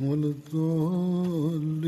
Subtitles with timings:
[0.00, 1.84] ولا الضالين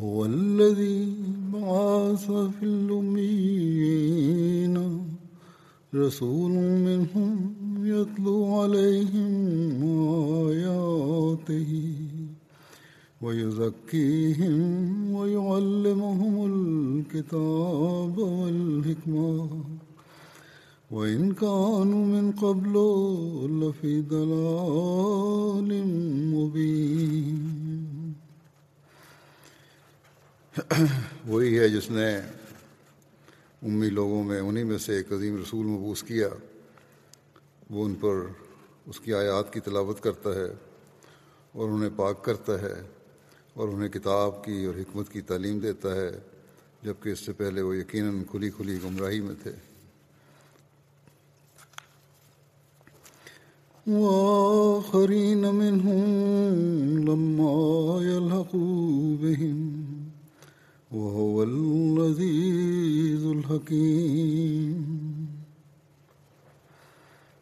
[0.00, 1.14] هو الذي
[1.52, 4.00] بعث في الأميين.
[5.94, 6.50] رسول
[6.86, 7.54] منهم
[7.86, 9.82] يتلو عليهم
[10.48, 11.94] آياته
[13.22, 14.64] ويزكيهم
[15.14, 19.64] ويعلمهم الكتاب والحكمة.
[20.90, 22.72] وإن كانوا من قبل
[23.52, 25.82] لفي ضلال
[26.34, 28.12] مبين۔
[31.26, 32.16] وہی ہے جس نے
[33.62, 36.28] امی لوگوں میں، انہی میں سے ایک عظیم رسول مبوس کیا۔
[37.70, 38.14] وہ ان پر
[38.86, 40.54] اس کی آیات کی تلاوت کرتا ہے
[41.52, 42.82] اور انہیں پاک کرتا ہے
[43.54, 46.10] اور انہیں کتاب کی اور حکمت کی تعلیم دیتا ہے،
[46.82, 49.69] جبکہ اس سے پہلے وہ یقیناً کھلی کھلی گمراہی میں تھے۔
[53.87, 56.03] وآخرين منهم
[57.05, 59.85] لما يلحقوا بهم
[60.91, 64.85] وهو العزيز الحكيم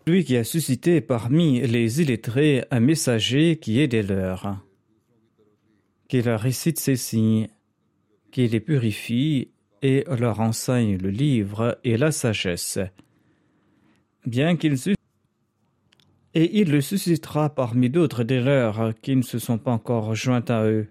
[0.05, 4.57] Lui qui a suscité parmi les illettrés un messager qui est des leurs,
[6.09, 7.47] qui leur récite ses signes,
[8.29, 9.47] qui les purifie
[9.81, 12.79] et leur enseigne le livre et la sagesse.
[14.25, 14.95] Bien qu'il sus-
[16.38, 20.48] et il le suscitera parmi d'autres des leurs qui ne se sont pas encore rejoints
[20.48, 20.86] à eux.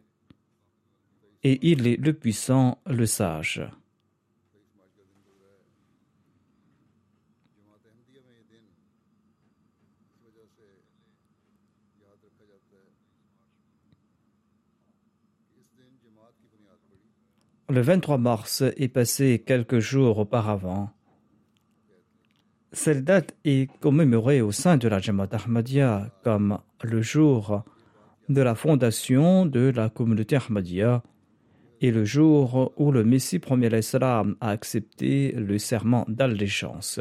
[1.42, 3.66] Et il est le puissant, le sage.
[17.70, 20.97] Le 23 mars est passé quelques jours auparavant.
[22.78, 27.64] Cette date est commémorée au sein de la Jamaat Ahmadiyya comme le jour
[28.30, 31.02] de la fondation de la communauté Ahmadiyya
[31.82, 37.00] et le jour où le Messie premier l'Islam a accepté le serment d'allégeance.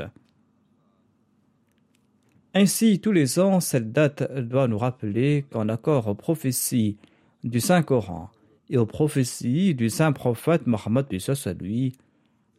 [2.54, 6.96] Ainsi, tous les ans, cette date doit nous rappeler qu'en accord aux prophéties
[7.44, 8.30] du Saint-Coran
[8.70, 11.06] et aux prophéties du Saint-Prophète Mohammed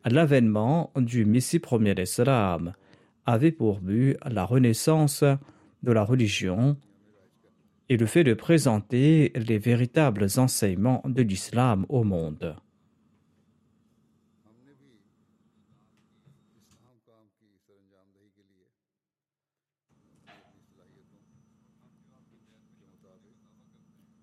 [0.04, 2.74] à l'avènement du Messie premier l'Islam
[3.28, 5.24] avait pour but la renaissance
[5.84, 6.78] de la religion
[7.90, 12.56] et le fait de présenter les véritables enseignements de l'islam au monde.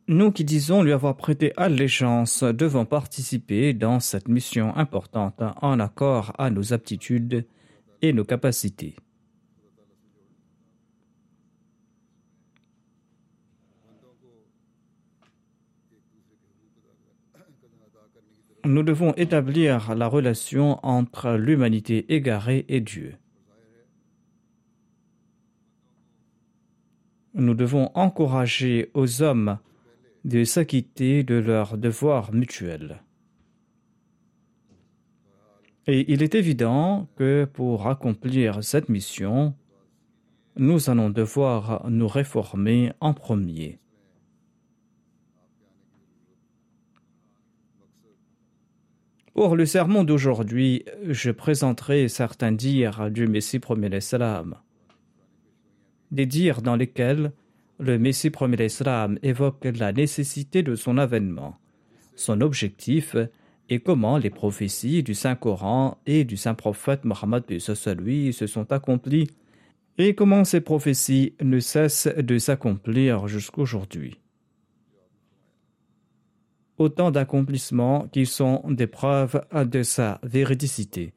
[0.07, 6.35] Nous qui disons lui avoir prêté allégeance devons participer dans cette mission importante en accord
[6.37, 7.47] à nos aptitudes
[8.13, 8.97] nos capacités.
[18.65, 23.17] Nous devons établir la relation entre l'humanité égarée et Dieu.
[27.35, 29.59] Nous devons encourager aux hommes
[30.25, 33.04] de s'acquitter de leurs devoirs mutuels.
[35.87, 39.55] Et il est évident que pour accomplir cette mission,
[40.57, 43.79] nous allons devoir nous réformer en premier.
[49.35, 54.55] Pour le sermon d'aujourd'hui, je présenterai certains dires du Messie premier l'Islam.
[56.13, 57.33] Des dires dans lesquels
[57.81, 61.59] le Messie premier l'Islam évoque la nécessité de son avènement,
[62.15, 63.17] son objectif
[63.69, 67.45] et comment les prophéties du Saint-Coran et du Saint-Prophète Mohammed
[67.99, 69.31] lui se sont accomplies?
[69.97, 74.21] Et comment ces prophéties ne cessent de s'accomplir jusqu'aujourd'hui?
[76.77, 81.15] Autant d'accomplissements qui sont des preuves de sa véridicité.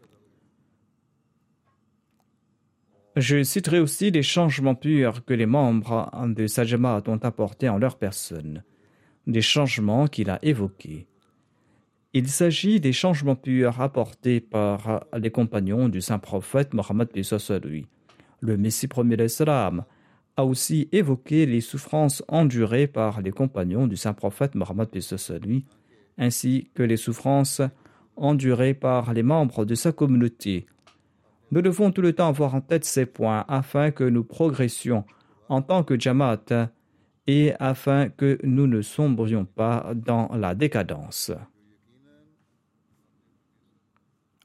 [3.16, 7.98] Je citerai aussi les changements purs que les membres de Sajamat ont apportés en leur
[7.98, 8.64] personne,
[9.26, 11.08] des changements qu'il a évoqués.
[12.13, 17.09] Il s'agit des changements purs apportés par les compagnons du saint prophète Mohammed
[17.63, 17.88] lui,
[18.39, 19.83] le Messie premier d'Islam,
[20.38, 24.89] a aussi évoqué les souffrances endurées par les compagnons du saint prophète Mohammed
[25.44, 25.65] lui,
[26.18, 27.62] ainsi que les souffrances
[28.15, 30.65] endurées par les membres de sa communauté.
[31.51, 35.06] Nous devons tout le temps avoir en tête ces points afin que nous progressions
[35.50, 36.69] en tant que Jamaat
[37.27, 41.31] et afin que nous ne sombrions pas dans la décadence.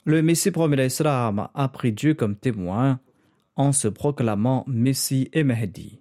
[0.04, 2.98] Le Messie promet l'Islam a pris Dieu comme témoin
[3.54, 6.00] en se proclamant Messie et Mahdi.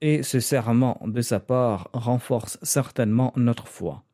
[0.00, 4.04] Et ce serment de sa part renforce certainement notre foi.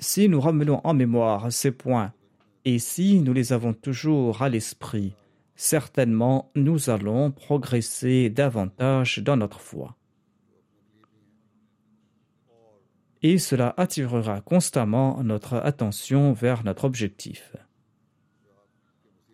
[0.00, 2.12] Si nous ramenons en mémoire ces points
[2.64, 5.14] et si nous les avons toujours à l'esprit,
[5.58, 9.96] certainement nous allons progresser davantage dans notre foi.
[13.22, 17.56] Et cela attirera constamment notre attention vers notre objectif.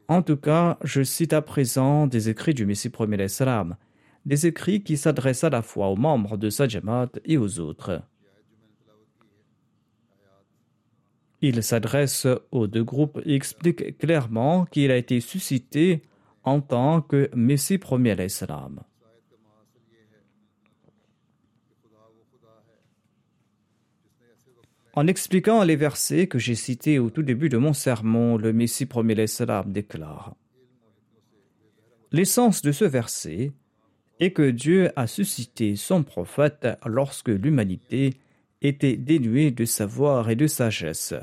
[0.08, 3.76] En tout cas, je cite à présent des écrits du Messie premier salam,
[4.24, 8.02] des écrits qui s'adressent à la fois aux membres de Sajamat et aux autres.
[11.42, 16.00] Il s'adresse aux deux groupes et explique clairement qu'il a été suscité
[16.44, 18.16] en tant que Messie premier.
[24.96, 28.86] En expliquant les versets que j'ai cités au tout début de mon sermon, le Messie
[28.86, 30.36] premier l'Islam déclare
[32.12, 33.50] L'essence de ce verset
[34.20, 38.14] est que Dieu a suscité son prophète lorsque l'humanité
[38.62, 41.14] était dénuée de savoir et de sagesse.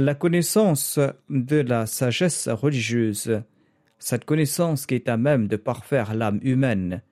[0.00, 3.42] La connaissance de la sagesse religieuse,
[3.98, 7.02] cette connaissance qui est à même de parfaire l'âme humaine,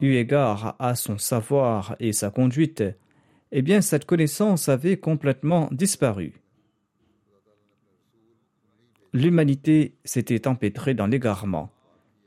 [0.00, 2.84] eu égard à son savoir et sa conduite,
[3.50, 6.34] eh bien cette connaissance avait complètement disparu.
[9.12, 11.72] L'humanité s'était empêtrée dans l'égarement,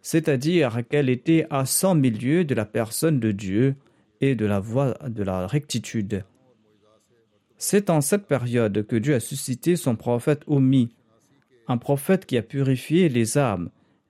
[0.02, 3.78] c'est-à-dire qu'elle était à cent milieux de la personne de Dieu
[4.20, 6.26] et de la voie de la rectitude.
[7.58, 10.94] C'est en cette période que Dieu a suscité son prophète Omi,
[11.68, 13.70] un prophète qui a purifié les âmes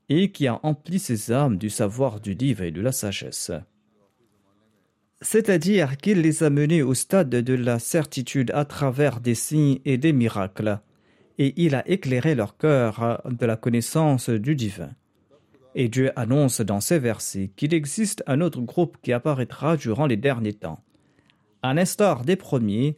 [0.10, 3.52] et qui a empli ses âmes du savoir du livre et de la sagesse.
[5.22, 9.98] C'est-à-dire qu'il les a menés au stade de la certitude à travers des signes et
[9.98, 10.80] des miracles,
[11.38, 14.92] et il a éclairé leur cœur de la connaissance du divin.
[15.74, 20.16] Et Dieu annonce dans ces versets qu'il existe un autre groupe qui apparaîtra durant les
[20.18, 20.82] derniers temps.
[21.62, 22.96] À l'instar des premiers,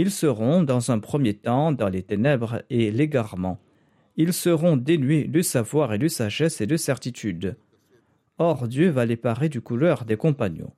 [0.00, 3.60] ils seront dans un premier temps dans les ténèbres et l'égarement.
[4.16, 7.58] Ils seront dénués de savoir et de sagesse et de certitude.
[8.38, 10.72] Or Dieu va les parer du couleur des compagnons,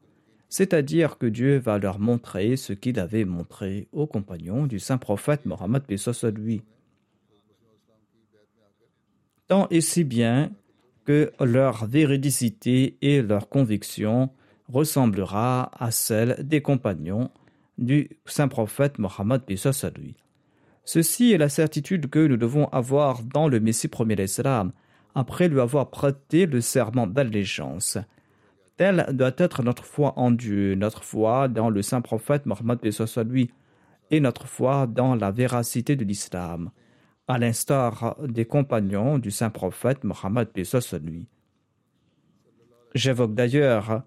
[0.48, 5.46] c'est-à-dire que Dieu va leur montrer ce qu'il avait montré aux compagnons du saint prophète
[5.46, 5.84] Mohammed
[6.36, 6.62] lui.
[9.46, 10.50] Tant et si bien
[11.04, 14.30] que leur véridicité et leur conviction
[14.68, 17.30] ressemblera à celle des compagnons
[17.82, 19.42] du saint prophète Mohammed
[19.96, 20.16] lui.
[20.84, 24.72] Ceci est la certitude que nous devons avoir dans le Messie premier d'Islam,
[25.14, 27.98] après lui avoir prêté le serment d'allégeance.
[28.76, 32.78] Telle doit être notre foi en Dieu, notre foi dans le saint prophète Mohammed
[33.28, 33.50] lui,
[34.10, 36.70] et notre foi dans la véracité de l'islam,
[37.28, 40.48] à l'instar des compagnons du saint prophète Mohammed
[41.02, 41.28] lui.
[42.94, 44.02] J'évoque d'ailleurs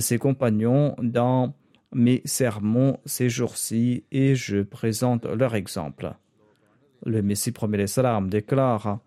[0.00, 1.54] ces compagnons dans
[1.94, 6.14] mes sermons ces jours-ci et je présente leur exemple.
[7.06, 8.98] Le Messie premier salam déclare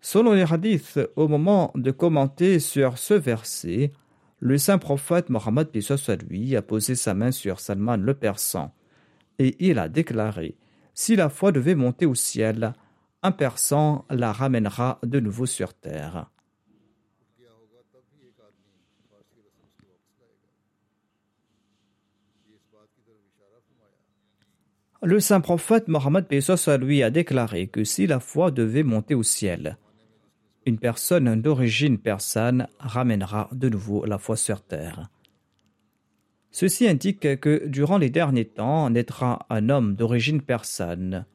[0.00, 3.92] Selon les hadiths, au moment de commenter sur ce verset,
[4.40, 5.68] le saint prophète Mohammed
[6.28, 8.74] lui a posé sa main sur Salman le Persan
[9.38, 10.56] et il a déclaré
[10.94, 12.72] Si la foi devait monter au ciel,
[13.22, 16.31] un Persan la ramènera de nouveau sur terre.
[25.04, 26.26] Le saint prophète Mohammed
[26.80, 29.76] lui a déclaré que si la foi devait monter au ciel,
[30.64, 35.10] une personne d'origine persane ramènera de nouveau la foi sur terre.
[36.52, 41.26] Ceci indique que durant les derniers temps naîtra un homme d'origine persane,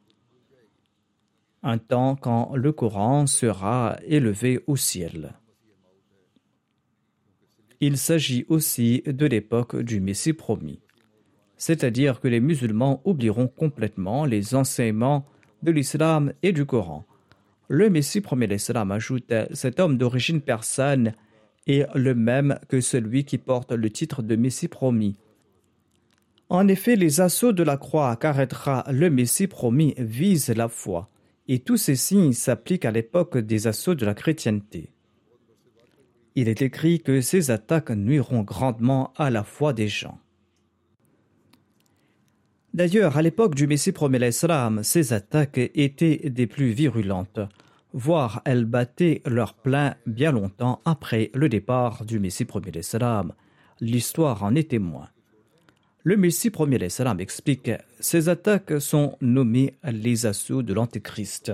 [1.62, 5.34] un temps quand le Coran sera élevé au ciel.
[7.82, 10.80] Il s'agit aussi de l'époque du Messie promis,
[11.58, 15.26] c'est-à-dire que les musulmans oublieront complètement les enseignements
[15.64, 17.06] de l'islam et du Coran
[17.70, 21.14] le Messie premier l'Islam ajoute Cet homme d'origine persane
[21.68, 25.18] est le même que celui qui porte le titre de Messie promis.
[26.50, 31.10] En effet, les assauts de la croix qu'arrêtera le Messie promis visent la foi,
[31.50, 34.92] et tous ces signes s'appliquent à l'époque des assauts de la chrétienté.
[36.36, 40.20] Il est écrit que ces attaques nuiront grandement à la foi des gens.
[42.78, 47.40] D'ailleurs, à l'époque du Messie promet l'Islam, ces attaques étaient des plus virulentes,
[47.92, 53.34] voire elles battaient leur plein bien longtemps après le départ du Messie promet l'Islam.
[53.82, 55.10] L'histoire en est témoin.
[56.04, 61.52] Le Messie premier l'Islam explique Ces attaques sont nommées les assauts de l'Antéchrist.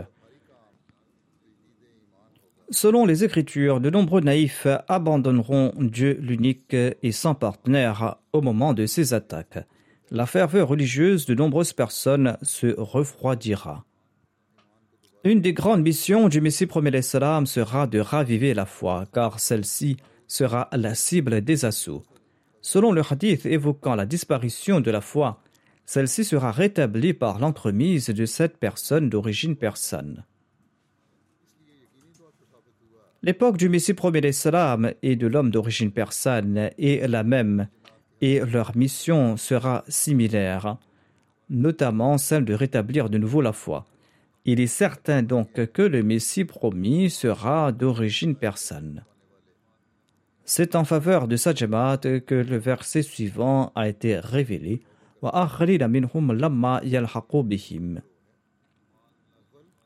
[2.70, 8.86] Selon les Écritures, de nombreux naïfs abandonneront Dieu l'unique et sans partenaire au moment de
[8.86, 9.66] ces attaques
[10.14, 13.84] la ferveur religieuse de nombreuses personnes se refroidira.
[15.24, 19.98] Une des grandes missions du Messie premier salam sera de raviver la foi, car celle-ci
[20.28, 22.04] sera la cible des assauts.
[22.62, 25.42] Selon le hadith évoquant la disparition de la foi,
[25.88, 30.26] celle-ci sera rétablie par l'entremise de cette personne d'origine persane.
[33.24, 37.68] L'époque du Messie premier salam et de l'homme d'origine persane est la même
[38.22, 40.78] et leur mission sera similaire,
[41.50, 43.86] notamment celle de rétablir de nouveau la foi.
[44.46, 49.06] Il est certain donc que le Messie promis sera d'origine persane.
[50.46, 54.82] C'est en faveur de sa que le verset suivant a été révélé.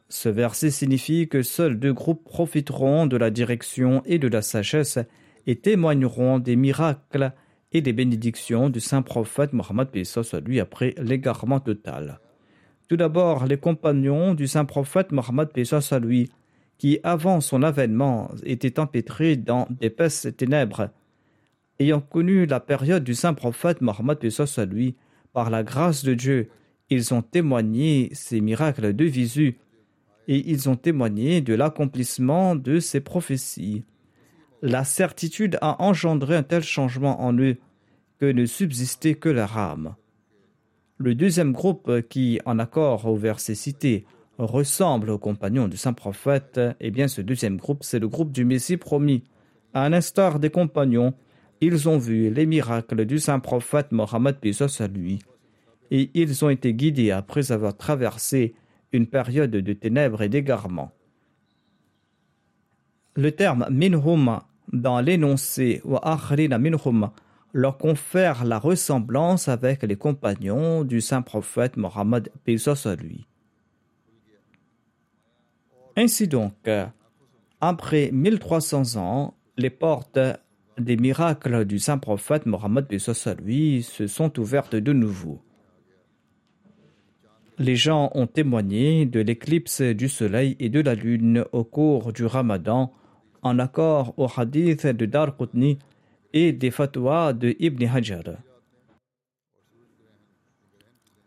[0.10, 4.98] Ce verset signifie que seuls deux groupes profiteront de la direction et de la sagesse
[5.46, 7.34] et témoigneront des miracles
[7.72, 12.20] et des bénédictions du saint prophète Mohammed soit lui après l'égarement total.
[12.88, 16.30] Tout d'abord, les compagnons du saint prophète Mohammed soit lui,
[16.78, 20.90] qui avant son avènement étaient empêtrés dans d'épaisses ténèbres,
[21.80, 24.96] ayant connu la période du saint prophète Mohammed soit lui,
[25.34, 26.50] par la grâce de Dieu,
[26.90, 29.58] ils ont témoigné ces miracles de visu
[30.28, 33.84] et ils ont témoigné de l'accomplissement de ces prophéties.
[34.64, 37.58] La certitude a engendré un tel changement en eux
[38.20, 39.96] que ne subsistait que la rame.
[40.98, 44.06] Le deuxième groupe qui, en accord au verset cité,
[44.40, 48.46] ressemble aux compagnons du saint prophète, eh bien ce deuxième groupe, c'est le groupe du
[48.46, 49.24] Messie promis.
[49.76, 51.14] À l'instar des compagnons,
[51.62, 54.38] ils ont vu les miracles du saint prophète Mohammed
[54.80, 55.20] à lui,
[55.92, 58.56] et ils ont été guidés après avoir traversé
[58.92, 60.92] une période de ténèbres et d'égarement.
[63.18, 67.10] Le terme minhum dans l'énoncé wa akhrina minhum
[67.52, 73.26] leur confère la ressemblance avec les compagnons du saint prophète Mohammed à.
[75.96, 76.70] Ainsi donc,
[77.60, 80.20] après 1300 ans, les portes
[80.78, 85.42] des miracles du saint prophète Mohammed à se sont ouvertes de nouveau.
[87.58, 92.24] Les gens ont témoigné de l'éclipse du soleil et de la lune au cours du
[92.24, 92.94] ramadan
[93.48, 95.80] en accord au hadith de Dar Qutni
[96.34, 98.24] et des fatwas de Ibn Hajar.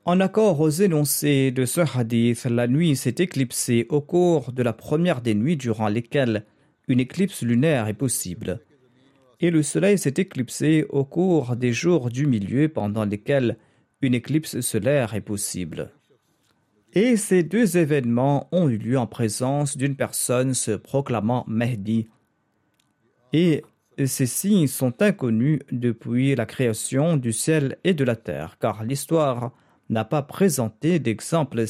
[0.04, 4.72] En accord aux énoncés de ce hadith, la nuit s'est éclipsée au cours de la
[4.72, 6.44] première des nuits durant lesquelles
[6.88, 8.60] une éclipse lunaire est possible,
[9.40, 13.56] et le soleil s'est éclipsé au cours des jours du milieu pendant lesquels
[14.02, 15.90] une éclipse solaire est possible.
[16.92, 22.08] Et ces deux événements ont eu lieu en présence d'une personne se proclamant Mahdi.
[23.32, 23.62] Et
[24.06, 29.52] ces signes sont inconnus depuis la création du ciel et de la terre, car l'histoire
[29.88, 31.64] n'a pas présenté d'exemples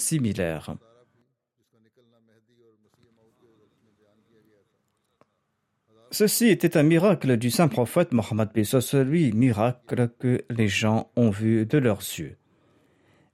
[6.12, 8.48] Ceci était un miracle du saint prophète Mohammed
[9.04, 12.39] lui, miracle que les gens ont vu de leurs yeux.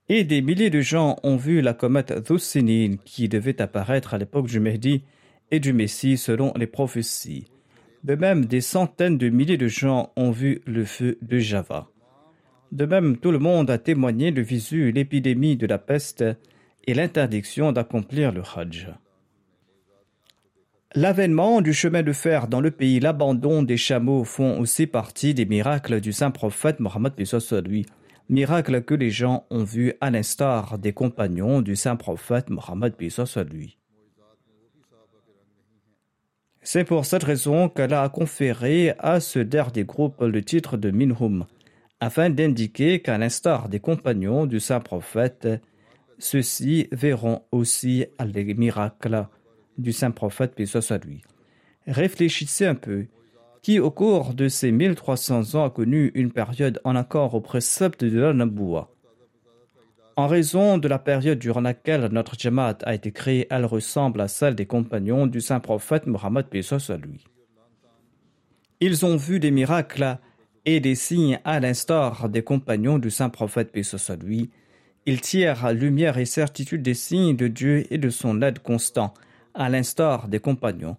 [0.08, 4.46] Et des milliers de gens ont vu la comète Thussinin qui devait apparaître à l'époque
[4.46, 5.02] du Mehdi
[5.50, 7.46] et du Messie selon les prophéties.
[8.04, 11.88] De même, des centaines de milliers de gens ont vu le feu de Java.
[12.70, 16.24] De même, tout le monde a témoigné de visu l'épidémie de la peste
[16.86, 18.88] et l'interdiction d'accomplir le Hajj.
[20.94, 25.44] L'avènement du chemin de fer dans le pays, l'abandon des chameaux font aussi partie des
[25.44, 27.12] miracles du saint prophète Mohammed
[27.66, 27.86] lui,
[28.28, 32.94] miracles que les gens ont vus à l'instar des compagnons du saint prophète Mohammed
[33.50, 33.78] lui.
[36.62, 41.46] C'est pour cette raison qu'elle a conféré à ce dernier groupe le titre de Minhum,
[42.00, 45.46] afin d'indiquer qu'à l'instar des compagnons du saint prophète,
[46.18, 49.28] ceux-ci verront aussi les miracles
[49.78, 51.22] du saint prophète, soit lui.
[51.86, 53.06] Réfléchissez un peu.
[53.66, 58.04] Qui, au cours de ces 1300 ans, a connu une période en accord au précepte
[58.04, 58.94] de la Naboua
[60.14, 64.28] En raison de la période durant laquelle notre Jamaat a été créée, elle ressemble à
[64.28, 67.24] celle des compagnons du saint prophète Mohammed, paix soit lui.
[68.78, 70.18] Ils ont vu des miracles
[70.64, 74.48] et des signes à l'instar des compagnons du saint prophète, soit lui.
[75.06, 79.12] Ils tirent lumière et certitude des signes de Dieu et de son aide constant
[79.54, 80.96] à l'instar des compagnons,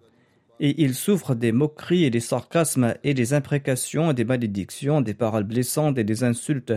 [0.60, 5.44] et il souffre des moqueries et des sarcasmes et des imprécations, des malédictions, des paroles
[5.44, 6.72] blessantes et des insultes,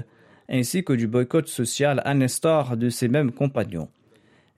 [0.49, 3.89] ainsi que du boycott social à l'instar de ses mêmes compagnons.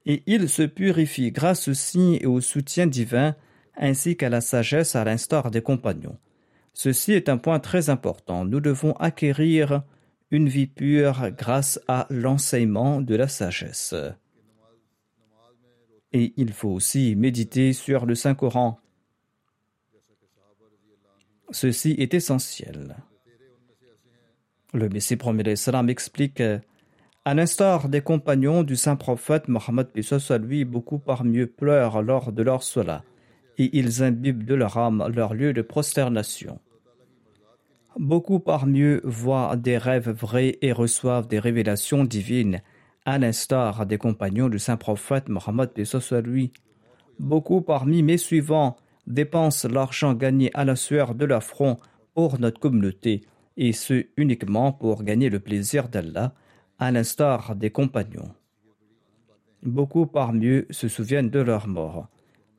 [0.05, 3.35] Et il se purifie grâce au signe et au soutien divin,
[3.77, 6.17] ainsi qu'à la sagesse à l'instar des compagnons.
[6.73, 8.45] Ceci est un point très important.
[8.45, 9.83] Nous devons acquérir
[10.31, 13.95] une vie pure grâce à l'enseignement de la sagesse.
[16.11, 18.79] Et il faut aussi méditer sur le Saint-Coran.
[21.51, 22.95] Ceci est essentiel.
[24.73, 26.41] Le Messie premier salam explique
[27.25, 32.32] à l'instar des compagnons du saint prophète Mohammed soit lui, beaucoup parmi eux pleurent lors
[32.32, 33.03] de leur sola
[33.58, 36.60] et ils imbibent de leur âme leur lieu de prosternation.
[37.97, 42.62] Beaucoup parmi eux voient des rêves vrais et reçoivent des révélations divines
[43.06, 45.69] à l'instar des compagnons du saint prophète Mohammed
[46.23, 46.51] lui.
[47.19, 51.77] Beaucoup parmi mes suivants dépensent l'argent gagné à la sueur de leur front
[52.13, 53.21] pour notre communauté,
[53.57, 56.33] et ce uniquement pour gagner le plaisir d'Allah,
[56.79, 58.31] à l'instar des compagnons.
[59.61, 62.07] Beaucoup parmi eux se souviennent de leur mort.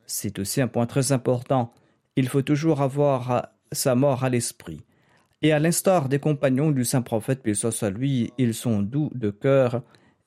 [0.07, 1.72] C'est aussi un point très important.
[2.16, 4.80] Il faut toujours avoir sa mort à l'esprit.
[5.42, 9.30] Et à l'instar des compagnons du saint prophète, paix soit lui, ils sont doux de
[9.30, 9.83] cœur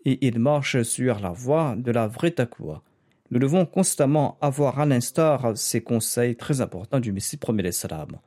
[0.06, 2.84] et il marche sur la voie de la vraie taqwa.
[3.30, 8.20] Nous devons constamment avoir à l'instar ces conseils très importants du Messie premier salam.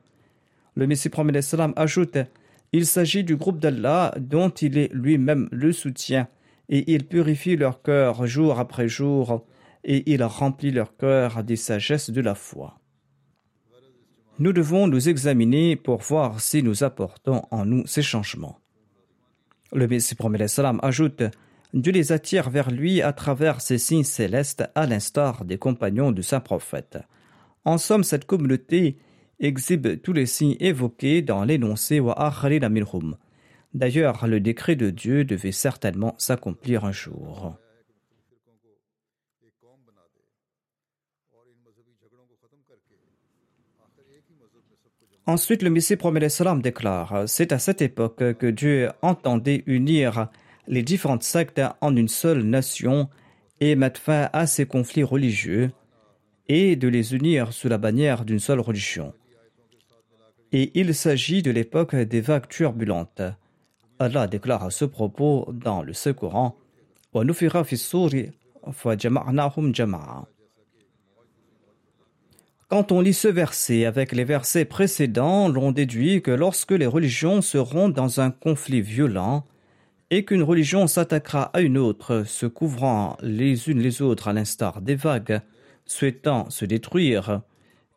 [0.74, 2.18] Le Messie premier salam ajoute
[2.72, 6.28] Il s'agit du groupe d'Allah dont il est lui-même le soutien,
[6.68, 9.46] et il purifie leur cœur jour après jour,
[9.84, 12.78] et il remplit leur cœur des sagesses de la foi.
[14.38, 18.58] Nous devons nous examiner pour voir si nous apportons en nous ces changements.
[19.72, 21.22] Le Messie premier salam ajoute
[21.72, 26.22] Dieu les attire vers lui à travers ces signes célestes, à l'instar des compagnons du
[26.22, 26.98] saint prophète.
[27.64, 28.96] En somme, cette communauté
[29.38, 32.32] exhibe tous les signes évoqués dans l'énoncé wa
[32.68, 33.16] minhum.
[33.72, 37.54] D'ailleurs, le décret de Dieu devait certainement s'accomplir un jour.
[45.26, 50.28] Ensuite, le Messie promet salam déclare C'est à cette époque que Dieu entendait unir
[50.66, 53.08] les différentes sectes en une seule nation
[53.60, 55.70] et mettre fin à ces conflits religieux
[56.48, 59.12] et de les unir sous la bannière d'une seule religion.
[60.52, 63.22] Et il s'agit de l'époque des vagues turbulentes.
[63.98, 66.56] Allah déclare à ce propos dans le Saint-Coran
[72.68, 77.42] Quand on lit ce verset avec les versets précédents, l'on déduit que lorsque les religions
[77.42, 79.44] seront dans un conflit violent,
[80.10, 84.80] et qu'une religion s'attaquera à une autre, se couvrant les unes les autres à l'instar
[84.80, 85.40] des vagues,
[85.86, 87.42] souhaitant se détruire,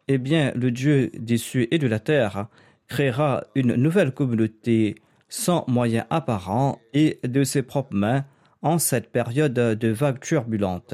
[0.08, 2.47] eh bien le Dieu des cieux et de la terre
[2.88, 4.95] créera une nouvelle communauté
[5.30, 8.26] sans moyens apparents et de ses propres mains
[8.62, 10.93] en cette période de vagues turbulentes.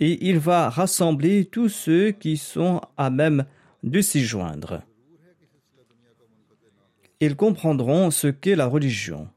[0.00, 3.46] Et il va rassembler tous ceux qui sont à même
[3.82, 4.82] de s'y joindre.
[7.20, 9.28] Ils comprendront ce qu'est la religion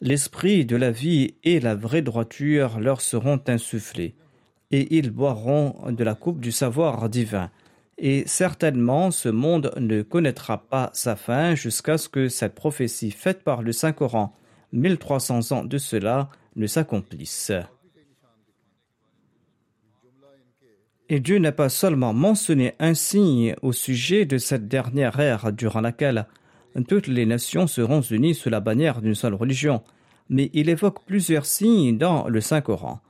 [0.00, 4.16] L'esprit de la vie et la vraie droiture leur seront insufflés,
[4.70, 7.50] et ils boiront de la coupe du savoir divin,
[7.96, 13.44] et certainement ce monde ne connaîtra pas sa fin jusqu'à ce que cette prophétie faite
[13.44, 14.34] par le Saint-Coran,
[14.72, 17.52] 1300 ans de cela, ne s'accomplisse.
[21.08, 25.82] Et Dieu n'a pas seulement mentionné un signe au sujet de cette dernière ère durant
[25.82, 26.26] laquelle
[26.82, 29.82] toutes les nations seront unies sous la bannière d'une seule religion,
[30.28, 33.00] mais il évoque plusieurs signes dans le Saint-Coran.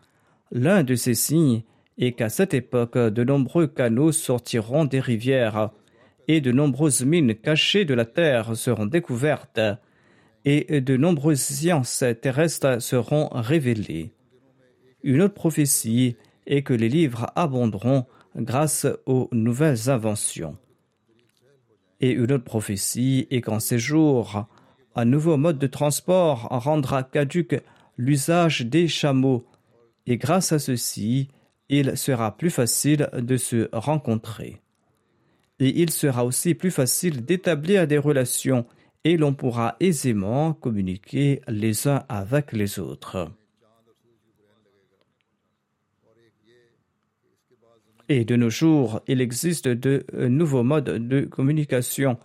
[0.52, 1.62] L'un de ces signes
[1.98, 5.70] est qu'à cette époque, de nombreux canaux sortiront des rivières,
[6.28, 9.60] et de nombreuses mines cachées de la terre seront découvertes,
[10.44, 14.12] et de nombreuses sciences terrestres seront révélées.
[15.02, 18.04] Une autre prophétie est que les livres abonderont
[18.36, 20.56] grâce aux nouvelles inventions.
[22.04, 24.46] Et une autre prophétie est qu'en ces jours,
[24.94, 27.62] un nouveau mode de transport rendra caduque
[27.96, 29.46] l'usage des chameaux,
[30.06, 31.28] et grâce à ceci,
[31.70, 34.60] il sera plus facile de se rencontrer.
[35.60, 38.66] Et il sera aussi plus facile d'établir des relations
[39.04, 43.30] et l'on pourra aisément communiquer les uns avec les autres.
[48.08, 52.18] Et de nos jours, il existe de nouveaux modes de communication.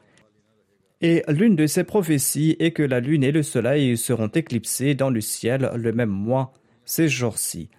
[1.02, 5.10] Et l'une de ces prophéties est que la lune et le soleil seront éclipsés dans
[5.10, 6.52] le ciel le même mois,
[6.84, 7.70] ces jours-ci.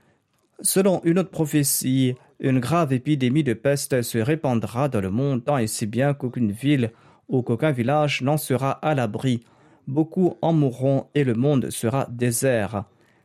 [0.63, 5.59] Selon une autre prophétie, une grave épidémie de peste se répandra dans le monde tant
[5.59, 6.93] et si bien qu'aucune ville
[7.29, 9.45] ou qu'aucun village n'en sera à l'abri.
[9.87, 12.85] Beaucoup en mourront et le monde sera désert.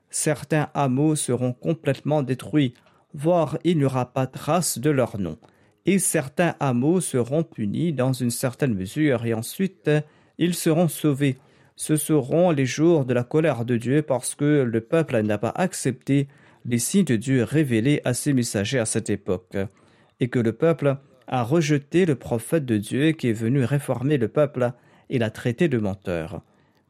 [0.10, 2.74] Certains hameaux seront complètement détruits,
[3.16, 5.38] voire il n'y aura pas trace de leur nom.
[5.86, 9.90] Et certains hameaux seront punis dans une certaine mesure et ensuite
[10.38, 11.38] ils seront sauvés.
[11.76, 15.54] Ce seront les jours de la colère de Dieu parce que le peuple n'a pas
[15.56, 16.28] accepté
[16.66, 19.58] les signes de Dieu révélés à ses messagers à cette époque,
[20.20, 20.98] et que le peuple
[21.28, 24.72] a rejeté le prophète de Dieu qui est venu réformer le peuple
[25.10, 26.42] et l'a traité de menteur.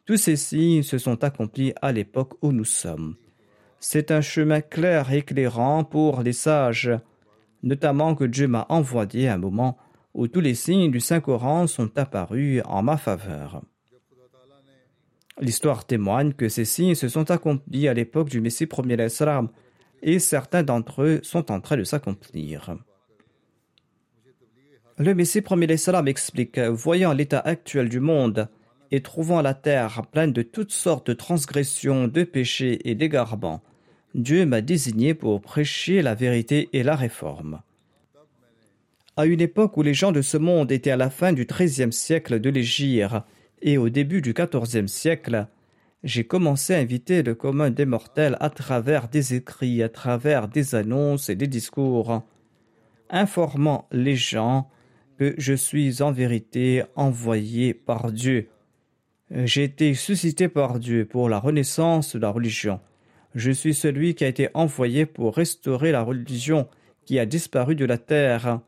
[0.05, 3.15] Tous ces signes se sont accomplis à l'époque où nous sommes.
[3.88, 6.89] C'est un chemin clair et éclairant pour les sages,
[7.62, 9.78] notamment que Dieu m'a envoyé un moment
[10.15, 13.62] où tous les signes du Saint-Coran sont apparus en ma faveur.
[15.39, 19.50] L'histoire témoigne que ces signes se sont accomplis à l'époque du Messie premier Islam
[20.02, 22.76] et certains d'entre eux sont en train de s'accomplir.
[24.98, 28.50] Le Messie premier salam explique Voyant l'état actuel du monde
[28.89, 33.62] et trouvant la terre pleine de toutes sortes de transgressions, de péchés et d'égarements,
[34.15, 37.60] Dieu m'a désigné pour prêcher la vérité et la réforme.
[39.17, 41.91] À une époque où les gens de ce monde étaient à la fin du XIIIe
[41.91, 43.13] siècle de l'Égypte
[43.62, 45.47] et au début du XIVe siècle,
[46.06, 50.75] j'ai commencé à inviter le commun des mortels à travers des écrits, à travers des
[50.75, 52.23] annonces et des discours,
[53.10, 54.69] informant les gens
[55.19, 58.47] que je suis en vérité envoyé par Dieu.
[59.30, 62.80] J'ai été suscité par Dieu pour la renaissance de la religion.
[63.36, 66.69] Je suis celui qui a été envoyé pour restaurer la religion
[67.06, 68.62] qui a disparu de la terre,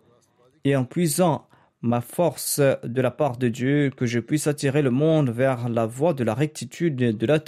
[0.65, 1.47] et en puisant
[1.82, 5.86] ma force de la part de Dieu, que je puisse attirer le monde vers la
[5.86, 7.39] voie de la rectitude, de la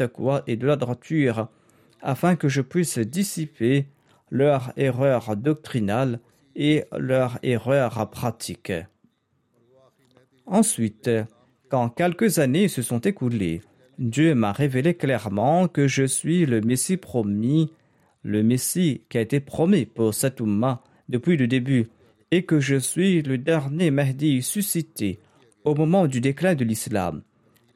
[0.48, 1.50] et de la droiture,
[2.02, 3.88] afin que je puisse dissiper
[4.32, 6.22] leur erreur doctrinale
[6.56, 8.72] et leur erreur pratique.
[10.46, 11.10] Ensuite,
[11.68, 13.62] quand quelques années se sont écoulées,
[14.00, 17.74] Dieu m'a révélé clairement que je suis le Messie promis,
[18.24, 21.90] le Messie qui a été promis pour Ummah depuis le début,
[22.32, 25.20] et que je suis le dernier Mahdi suscité
[25.66, 27.24] au moment du déclin de l'islam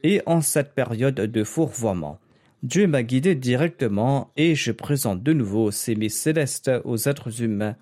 [0.04, 2.20] et en cette période de fourvoiement.
[2.62, 7.76] Dieu m'a guidé directement et je présente de nouveau ces mets célestes aux êtres humains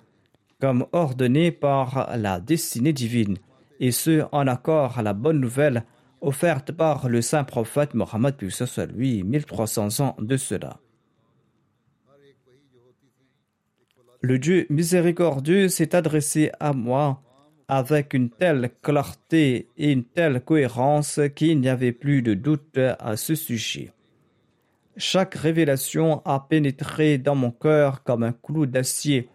[0.60, 3.38] comme ordonné par la destinée divine
[3.80, 5.84] et ce en accord à la bonne nouvelle
[6.22, 8.36] offerte par le saint prophète Mohammed
[8.96, 10.80] lui 1300 ans de cela.
[14.22, 17.24] Le Dieu miséricordieux s'est adressé à moi
[17.68, 23.18] avec une telle clarté et une telle cohérence qu'il n'y avait plus de doute à
[23.18, 23.92] ce sujet.
[24.98, 29.30] Chaque révélation a pénétré dans mon cœur comme un clou d'acier,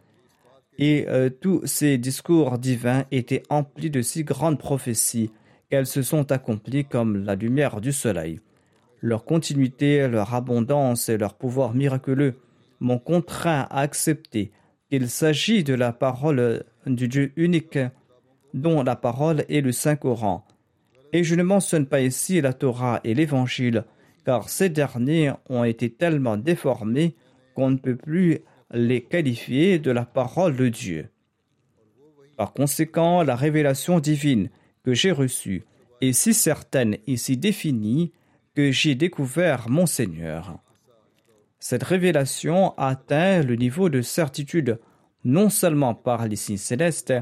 [0.78, 5.30] et euh, tous ces discours divins étaient emplis de si grandes prophéties
[5.70, 8.40] qu'elles se sont accomplies comme la lumière du soleil.
[9.00, 12.40] Leur continuité, leur abondance et leur pouvoir miraculeux
[12.80, 14.52] m'ont contraint à accepter
[14.90, 17.78] il s'agit de la parole du Dieu unique,
[18.54, 20.46] dont la parole est le Saint-Coran.
[21.12, 23.84] Et je ne mentionne pas ici la Torah et l'Évangile,
[24.24, 27.16] car ces derniers ont été tellement déformés
[27.54, 28.38] qu'on ne peut plus
[28.72, 31.08] les qualifier de la parole de Dieu.
[32.36, 34.50] Par conséquent, la révélation divine
[34.86, 35.64] que j'ai reçue
[36.00, 38.12] est si certaine et si définie
[38.54, 40.60] que j'ai découvert mon Seigneur.
[41.58, 44.78] Cette révélation atteint le niveau de certitude
[45.24, 47.12] non seulement par les signes célestes,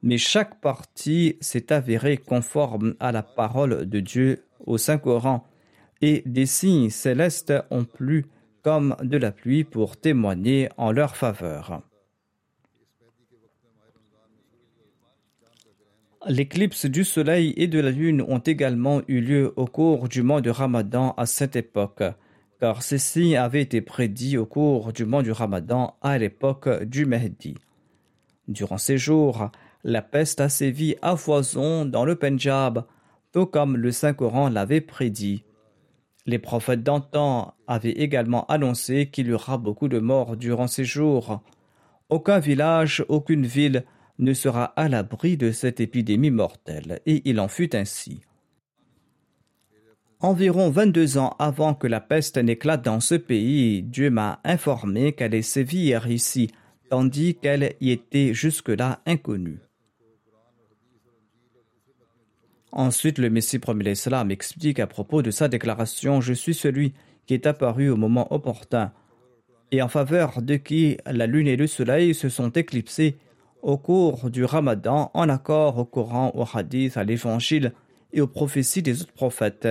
[0.00, 5.44] mais chaque partie s'est avérée conforme à la parole de Dieu au Saint-Coran,
[6.00, 8.26] et des signes célestes ont plu
[8.62, 11.82] comme de la pluie pour témoigner en leur faveur.
[16.26, 20.40] L'éclipse du soleil et de la lune ont également eu lieu au cours du mois
[20.40, 22.02] de Ramadan à cette époque,
[22.58, 27.06] car ces signes avaient été prédits au cours du mois du Ramadan à l'époque du
[27.06, 27.54] Mahdi.
[28.48, 29.50] Durant ces jours,
[29.84, 32.84] la peste a sévi à foison dans le Pendjab,
[33.32, 35.44] tout comme le Saint-Coran l'avait prédit.
[36.26, 41.42] Les prophètes d'antan avaient également annoncé qu'il y aura beaucoup de morts durant ces jours.
[42.08, 43.84] Aucun village, aucune ville
[44.18, 48.20] ne sera à l'abri de cette épidémie mortelle, et il en fut ainsi.
[50.20, 55.34] Environ 22 ans avant que la peste n'éclate dans ce pays, Dieu m'a informé qu'elle
[55.34, 56.50] est sévir ici,
[56.90, 59.60] tandis qu'elle y était jusque-là inconnue.
[62.72, 66.94] Ensuite, le Messie premier l'Islam explique à propos de sa déclaration Je suis celui
[67.26, 68.92] qui est apparu au moment opportun,
[69.70, 73.16] et en faveur de qui la lune et le soleil se sont éclipsés
[73.62, 77.72] au cours du ramadan en accord au Coran, au hadith, à l'évangile
[78.12, 79.68] et aux prophéties des autres prophètes.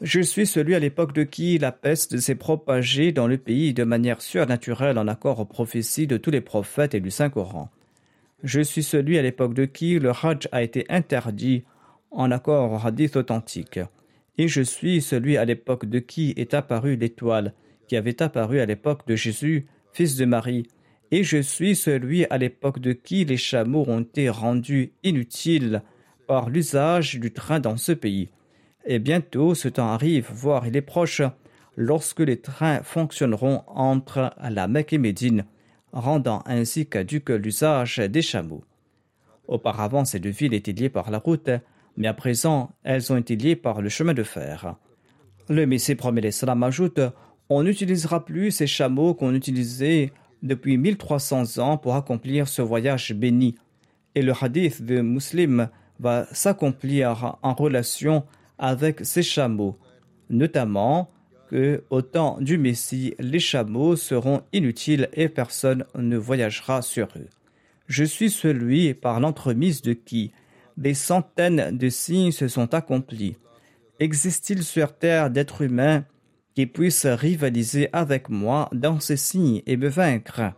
[0.00, 3.84] Je suis celui à l'époque de qui la peste s'est propagée dans le pays de
[3.84, 7.70] manière surnaturelle en accord aux prophéties de tous les prophètes et du Saint-Coran.
[8.42, 11.62] Je suis celui à l'époque de qui le Hajj a été interdit
[12.10, 13.78] en accord au hadith authentique.
[14.38, 17.54] Et je suis celui à l'époque de qui est apparue l'étoile
[17.86, 20.66] qui avait apparu à l'époque de Jésus, fils de Marie,
[21.12, 25.82] et je suis celui à l'époque de qui les chameaux ont été rendus inutiles
[26.26, 28.30] par l'usage du train dans ce pays.
[28.86, 31.20] Et bientôt ce temps arrive, voire il est proche,
[31.76, 35.44] lorsque les trains fonctionneront entre la Mecque et Médine,
[35.92, 38.64] rendant ainsi caduque l'usage des chameaux.
[39.46, 41.50] Auparavant, ces deux villes étaient liées par la route,
[41.98, 44.76] mais à présent, elles ont été liées par le chemin de fer.
[45.50, 47.00] Le Messie promet l'Islam ajoute
[47.50, 50.10] On n'utilisera plus ces chameaux qu'on utilisait
[50.42, 53.54] depuis 1300 ans pour accomplir ce voyage béni.
[54.14, 55.68] Et le hadith de Muslim
[56.00, 58.24] va s'accomplir en relation
[58.58, 59.78] avec ces chameaux,
[60.28, 61.10] notamment
[61.48, 67.28] que au temps du Messie, les chameaux seront inutiles et personne ne voyagera sur eux.
[67.86, 70.32] Je suis celui par l'entremise de qui
[70.76, 73.36] des centaines de signes se sont accomplis.
[74.00, 76.04] Existe-t-il sur terre d'êtres humains
[76.54, 80.52] qui puisse rivaliser avec moi dans ces signes et me vaincre.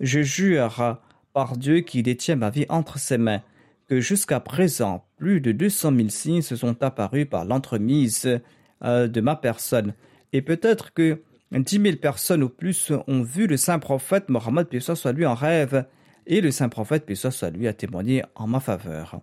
[0.00, 0.98] Je jure
[1.32, 3.42] par Dieu qui détient ma vie entre ses mains
[3.88, 8.40] que jusqu'à présent plus de 200 000 signes se sont apparus par l'entremise
[8.82, 9.94] euh, de ma personne
[10.32, 11.20] et peut-être que
[11.52, 15.86] 10 000 personnes ou plus ont vu le saint prophète Mohammed soit lui en rêve
[16.26, 19.20] et le saint prophète soit lui a témoigné en ma faveur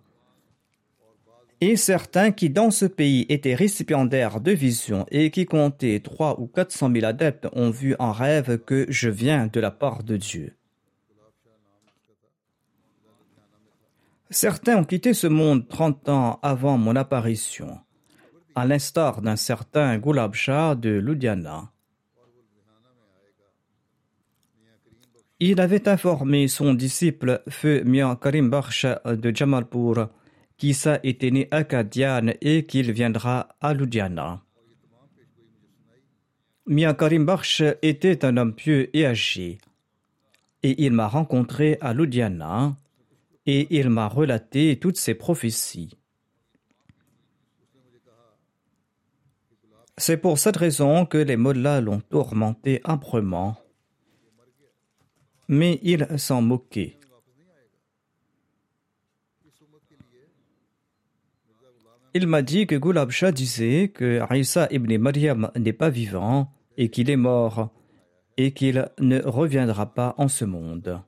[1.62, 6.48] et certains qui dans ce pays étaient récipiendaires de visions et qui comptaient trois ou
[6.48, 10.16] quatre cent mille adeptes ont vu en rêve que je viens de la part de
[10.16, 10.56] Dieu.
[14.28, 17.78] Certains ont quitté ce monde trente ans avant mon apparition,
[18.56, 20.34] à l'instar d'un certain Gulab
[20.80, 21.70] de Ludhiana.
[25.38, 30.08] Il avait informé son disciple Feu Mian Karim Bakhsh de Jamalpur
[30.62, 34.44] qu'Issa était né à Kadian et qu'il viendra à Ludhiana.
[36.66, 37.26] Mia Karim
[37.82, 39.58] était un homme pieux et âgé,
[40.62, 42.76] et il m'a rencontré à Ludhiana
[43.44, 45.98] et il m'a relaté toutes ses prophéties.
[49.96, 53.56] C'est pour cette raison que les mollahs l'ont tourmenté âprement.
[55.48, 57.01] Mais il s'en moquait.
[62.14, 67.08] Il m'a dit que Gulab disait que Isa ibn Maryam n'est pas vivant et qu'il
[67.08, 67.70] est mort
[68.36, 71.00] et qu'il ne reviendra pas en ce monde.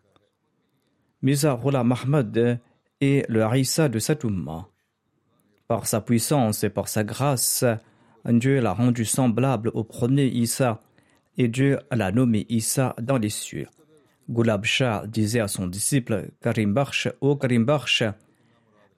[1.23, 2.59] Rullah Mahmad
[3.03, 4.69] est le Isa de Satouma.
[5.69, 7.65] Par sa puissance et par sa grâce,
[8.25, 10.81] Dieu l'a rendu semblable au premier Isa
[11.37, 13.69] et Dieu l'a nommé Isa dans les cieux.
[14.31, 17.39] Gulab Shah disait à son disciple Karim Bakhsh, ô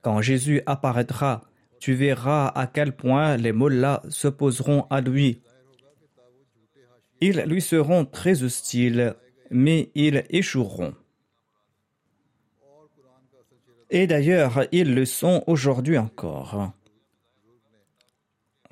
[0.03, 1.43] quand Jésus apparaîtra,
[1.87, 5.41] tu verras à quel point les mollahs s'opposeront à lui.
[7.21, 9.15] Ils lui seront très hostiles,
[9.53, 10.95] mais ils échoueront.
[13.91, 16.73] Et d'ailleurs, ils le sont aujourd'hui encore.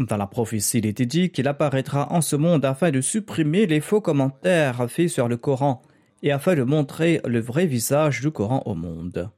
[0.00, 3.80] Dans la prophétie, il était dit qu'il apparaîtra en ce monde afin de supprimer les
[3.80, 5.82] faux commentaires faits sur le Coran
[6.24, 9.30] et afin de montrer le vrai visage du Coran au monde.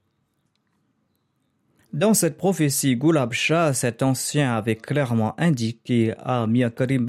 [1.93, 7.07] Dans cette prophétie, Gulab Shah, cet ancien, avait clairement indiqué à Mia Karim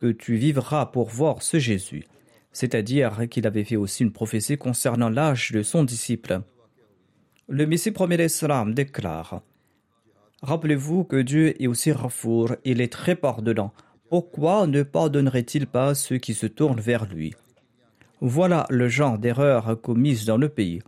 [0.00, 2.04] que tu vivras pour voir ce Jésus,
[2.52, 6.42] c'est-à-dire qu'il avait fait aussi une prophétie concernant l'âge de son disciple.
[7.48, 9.42] Le Messie premier d'Islam déclare
[10.42, 13.72] Rappelez-vous que Dieu est aussi Rafour, il est très pardonnant.
[14.08, 17.34] Pourquoi ne pardonnerait-il pas ceux qui se tournent vers lui?
[18.20, 20.80] Voilà le genre d'erreur commise dans le pays.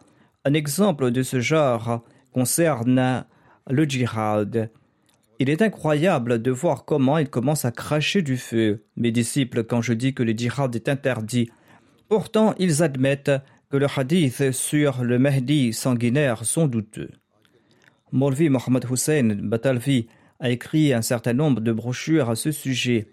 [0.44, 3.24] Un exemple de ce genre concerne
[3.68, 4.70] le djihad.
[5.38, 8.84] Il est incroyable de voir comment il commence à cracher du feu.
[8.96, 11.50] Mes disciples, quand je dis que le djihad est interdit,
[12.08, 13.32] pourtant ils admettent
[13.70, 17.10] que le hadith sur le Mahdi sanguinaire sont douteux.
[18.12, 20.08] Molvi Mohamed Hussein Batalvi
[20.40, 23.06] a écrit un certain nombre de brochures à ce sujet.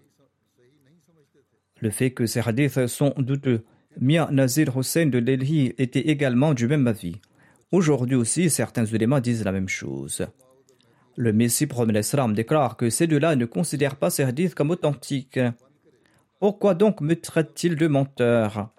[1.80, 3.64] Le fait que ces hadiths sont douteux.
[4.00, 7.22] Mia Nazir Hussein de Delhi était également du même avis.
[7.72, 10.26] Aujourd'hui aussi, certains éléments disent la même chose.
[11.18, 12.00] Le Messie promet
[12.34, 15.40] déclare que ces deux-là ne considèrent pas ces hadiths comme authentiques.
[16.40, 18.70] Pourquoi donc me traite-t-il de menteur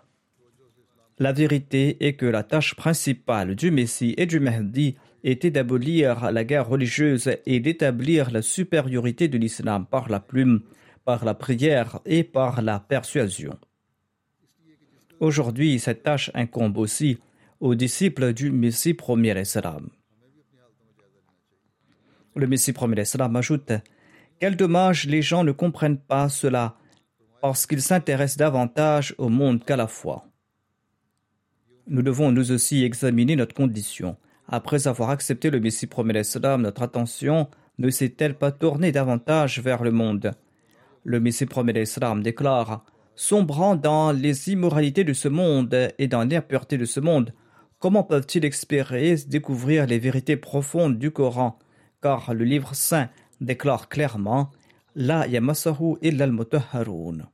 [1.18, 6.44] La vérité est que la tâche principale du Messie et du Mahdi était d'abolir la
[6.44, 10.62] guerre religieuse et d'établir la supériorité de l'islam par la plume,
[11.05, 13.59] par la prière et par la persuasion.
[15.20, 17.18] Aujourd'hui, cette tâche incombe aussi
[17.61, 19.35] aux disciples du Messie premier.
[22.37, 23.73] Le Messie premier Islam ajoute
[24.38, 26.77] Quel dommage les gens ne comprennent pas cela
[27.40, 30.25] parce qu'ils s'intéressent davantage au monde qu'à la foi.
[31.88, 34.16] Nous devons nous aussi examiner notre condition.
[34.47, 39.83] Après avoir accepté le Messie premier Islam, notre attention ne s'est-elle pas tournée davantage vers
[39.83, 40.33] le monde?
[41.05, 46.79] Le Messie premier Islam déclare Sombrant dans les immoralités de ce monde et dans l'impureté
[46.79, 47.33] de ce monde,
[47.79, 51.59] Comment peuvent-ils espérer découvrir les vérités profondes du Coran?
[52.03, 53.09] Car le livre saint
[53.41, 54.51] déclare clairement
[54.97, 57.27] La yamasahu illa al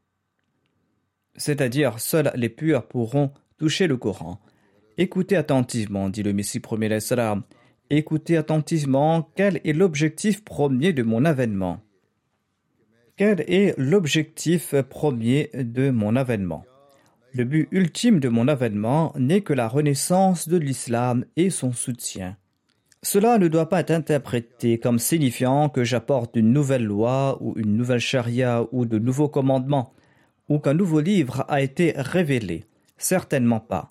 [1.37, 4.39] C'est-à-dire, seuls les purs pourront toucher le Coran.
[4.99, 6.99] Écoutez attentivement, dit le Messie premier.
[7.89, 11.81] Écoutez attentivement quel est l'objectif premier de mon avènement?
[13.17, 16.65] Quel est l'objectif premier de mon avènement?
[17.35, 22.37] Le but ultime de mon avènement n'est que la renaissance de l'islam et son soutien.
[23.03, 27.77] Cela ne doit pas être interprété comme signifiant que j'apporte une nouvelle loi ou une
[27.77, 29.93] nouvelle charia ou de nouveaux commandements
[30.49, 32.65] ou qu'un nouveau livre a été révélé.
[32.97, 33.91] Certainement pas.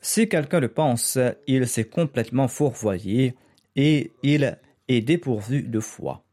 [0.00, 3.36] Si quelqu'un le pense, il s'est complètement fourvoyé
[3.76, 6.24] et il est dépourvu de foi.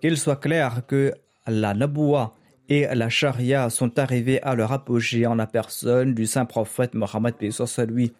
[0.00, 1.14] Qu'il soit clair que
[1.46, 2.34] la naboua
[2.68, 7.34] et la charia sont arrivés à leur apogée en la personne du saint prophète Mohammed
[7.88, 8.12] lui.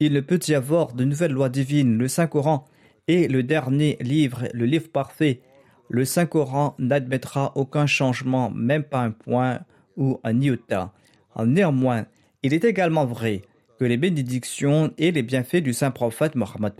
[0.00, 1.96] Il ne peut y avoir de nouvelles lois divines.
[1.96, 2.64] Le Saint-Coran
[3.06, 5.40] est le dernier livre, le livre parfait.
[5.88, 9.60] Le Saint-Coran n'admettra aucun changement, même pas un point
[9.96, 10.92] ou un iota.
[11.44, 12.06] Néanmoins,
[12.42, 13.42] il est également vrai
[13.78, 16.74] que les bénédictions et les bienfaits du saint prophète Mohammed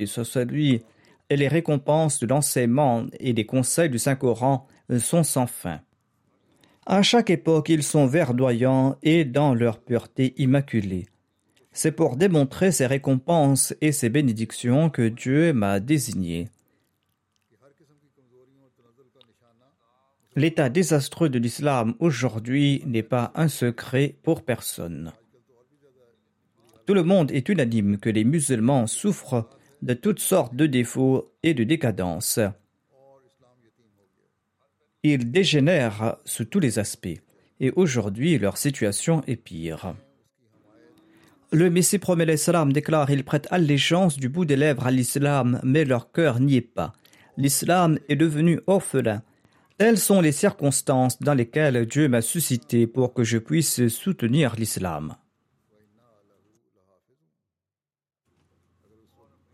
[0.48, 0.82] lui
[1.30, 4.66] et les récompenses de l'enseignement et des conseils du Saint-Coran
[4.98, 5.80] sont sans fin.
[6.86, 11.06] À chaque époque, ils sont verdoyants et dans leur pureté immaculée.
[11.72, 16.48] C'est pour démontrer ces récompenses et ces bénédictions que Dieu m'a désigné.
[20.36, 25.12] L'état désastreux de l'islam aujourd'hui n'est pas un secret pour personne.
[26.86, 29.48] Tout le monde est unanime que les musulmans souffrent
[29.80, 32.40] de toutes sortes de défauts et de décadences.
[35.06, 37.20] Ils dégénèrent sous tous les aspects,
[37.60, 39.94] et aujourd'hui leur situation est pire.
[41.52, 45.84] Le Messie promet salam déclare Ils prêtent allégeance du bout des lèvres à l'islam, mais
[45.84, 46.94] leur cœur n'y est pas.
[47.36, 49.22] L'islam est devenu orphelin.
[49.76, 55.16] Telles sont les circonstances dans lesquelles Dieu m'a suscité pour que je puisse soutenir l'islam.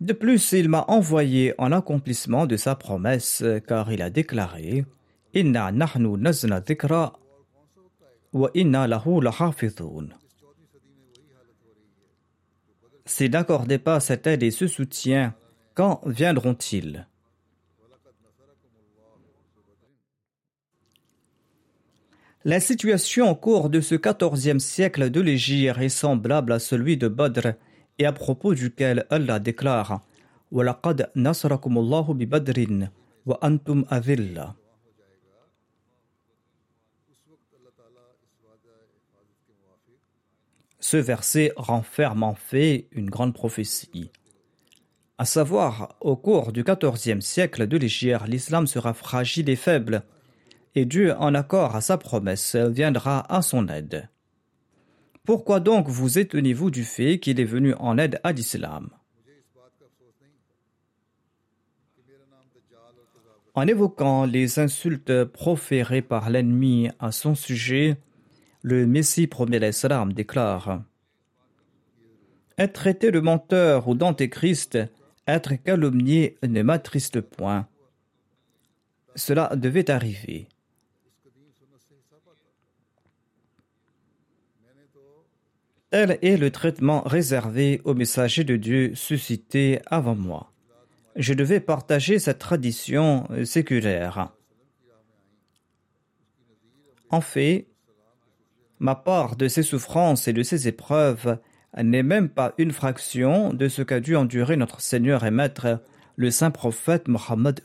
[0.01, 4.85] De plus, il m'a envoyé en accomplissement de sa promesse, car il a déclaré
[5.33, 7.13] Inna nahnu nazna dhikra
[8.33, 10.15] wa inna lahu lahafidhoun.
[13.07, 15.35] S'ils n'accordaient pas cette aide et ce soutien,
[15.75, 17.07] quand viendront-ils?
[22.45, 27.07] La situation au cours de ce quatorzième siècle de l'Égypte est semblable à celui de
[27.07, 27.53] Badr
[27.99, 30.01] et à propos duquel Allah déclare
[30.51, 32.91] «Walaqad nasrakumullahu bi badrin
[33.27, 34.55] wa antum avilla»
[40.81, 44.11] Ce verset renferme en fait une grande prophétie.
[45.19, 50.03] À savoir, au cours du XIVe siècle de l'Égypte, l'islam sera fragile et faible,
[50.75, 54.09] et Dieu, en accord à sa promesse, viendra à son aide.
[55.25, 58.89] Pourquoi donc vous étonnez-vous du fait qu'il est venu en aide à l'islam?
[63.55, 67.99] En évoquant les insultes proférées par l'ennemi à son sujet,
[68.63, 70.83] le Messie premier l'Islam déclare
[72.59, 74.79] Être traité de menteur ou d'antéchrist,
[75.27, 77.67] être calomnié ne m'attriste point.
[79.15, 80.49] Cela devait arriver.
[85.91, 90.53] Tel est le traitement réservé aux messagers de Dieu suscités avant moi.
[91.17, 94.33] Je devais partager cette tradition séculaire.
[97.09, 97.70] En fait,
[98.81, 101.39] ma part de ces souffrances et de ces épreuves
[101.81, 105.83] n'est même pas une fraction de ce qu'a dû endurer notre Seigneur et Maître,
[106.17, 107.61] le saint prophète Mohammed.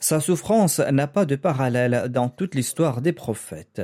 [0.00, 3.82] Sa souffrance n'a pas de parallèle dans toute l'histoire des prophètes.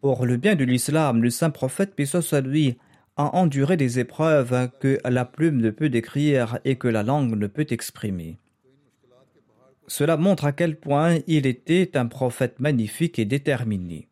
[0.00, 2.32] Pour le bien de l'islam, le saint prophète, paix soit
[3.18, 7.46] a enduré des épreuves que la plume ne peut décrire et que la langue ne
[7.46, 8.38] peut exprimer.
[9.88, 14.08] Cela montre à quel point il était un prophète magnifique et déterminé.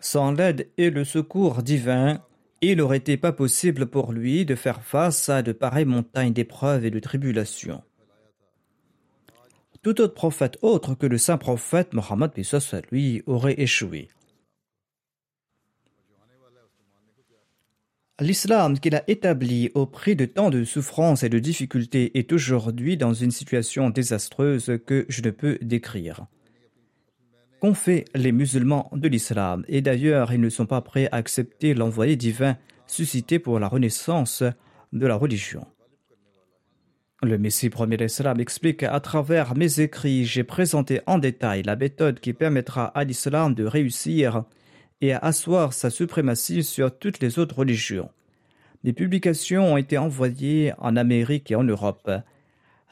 [0.00, 2.22] Sans l'aide et le secours divin,
[2.60, 6.84] il n'aurait été pas possible pour lui de faire face à de pareilles montagnes d'épreuves
[6.84, 7.82] et de tribulations
[9.82, 12.30] tout autre prophète autre que le saint prophète Mohammed
[12.90, 14.08] lui aurait échoué.
[18.20, 22.96] L'islam qu'il a établi au prix de tant de souffrances et de difficultés est aujourd'hui
[22.96, 26.26] dans une situation désastreuse que je ne peux décrire.
[27.60, 29.64] Qu'ont fait les musulmans de l'islam?
[29.68, 32.56] Et d'ailleurs, ils ne sont pas prêts à accepter l'envoyé divin
[32.88, 34.42] suscité pour la renaissance
[34.92, 35.64] de la religion.
[37.22, 42.20] Le Messie premier d'Islam explique à travers mes écrits, j'ai présenté en détail la méthode
[42.20, 44.44] qui permettra à l'islam de réussir
[45.00, 48.10] et à asseoir sa suprématie sur toutes les autres religions.
[48.84, 52.10] Mes publications ont été envoyées en Amérique et en Europe.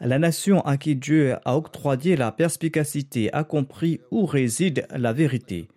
[0.00, 5.68] La nation à qui Dieu a octroyé la perspicacité a compris où réside la vérité.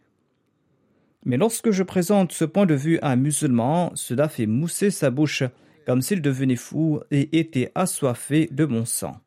[1.25, 5.09] Mais lorsque je présente ce point de vue à un musulman, cela fait mousser sa
[5.09, 5.43] bouche
[5.85, 9.19] comme s'il devenait fou et était assoiffé de mon sang.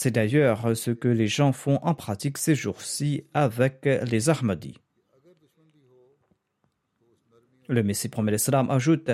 [0.00, 4.78] C'est d'ailleurs ce que les gens font en pratique ces jours-ci avec les Ahmadis.
[7.66, 9.10] Le Messie promet l'Islam ajoute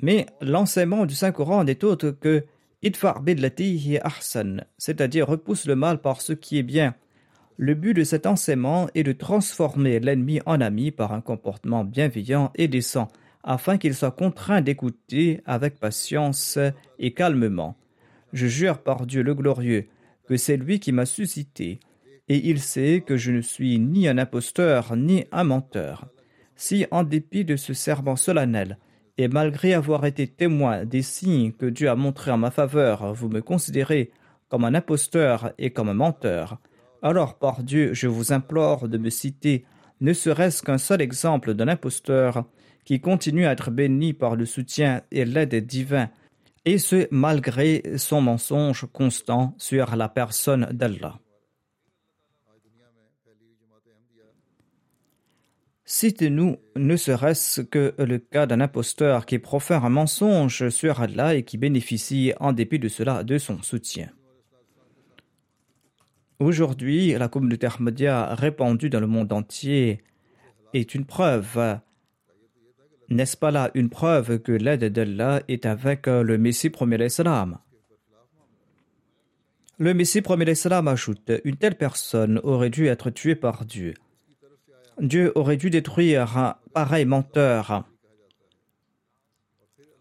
[0.00, 2.46] Mais l'enseignement du Saint-Coran n'est autre que
[2.80, 6.94] Idfar billati ahsan, c'est-à-dire repousse le mal par ce qui est bien.
[7.58, 12.50] Le but de cet enseignement est de transformer l'ennemi en ami par un comportement bienveillant
[12.54, 13.08] et décent
[13.44, 16.58] afin qu'il soit contraint d'écouter avec patience
[16.98, 17.76] et calmement.
[18.32, 19.86] Je jure par Dieu le glorieux
[20.26, 21.80] que c'est lui qui m'a suscité,
[22.28, 26.06] et il sait que je ne suis ni un imposteur ni un menteur.
[26.56, 28.78] Si, en dépit de ce serment solennel,
[29.18, 33.28] et malgré avoir été témoin des signes que Dieu a montrés en ma faveur, vous
[33.28, 34.10] me considérez
[34.48, 36.58] comme un imposteur et comme un menteur,
[37.02, 39.64] alors par Dieu je vous implore de me citer
[40.00, 42.44] ne serait-ce qu'un seul exemple d'un imposteur
[42.84, 46.10] qui continue à être béni par le soutien et l'aide divin,
[46.64, 51.18] et ce malgré son mensonge constant sur la personne d'Allah.
[55.84, 61.42] Citez-nous ne serait-ce que le cas d'un imposteur qui profère un mensonge sur Allah et
[61.42, 64.08] qui bénéficie en dépit de cela de son soutien.
[66.38, 70.02] Aujourd'hui, la communauté Ahmadiyya répandue dans le monde entier
[70.72, 71.78] est une preuve
[73.16, 77.58] n'est-ce pas là une preuve que l'aide d'Allah est avec euh, le Messie premier l'Islam
[79.78, 83.94] Le Messie premier l'Islam ajoute Une telle personne aurait dû être tuée par Dieu.
[85.00, 87.84] Dieu aurait dû détruire un pareil menteur.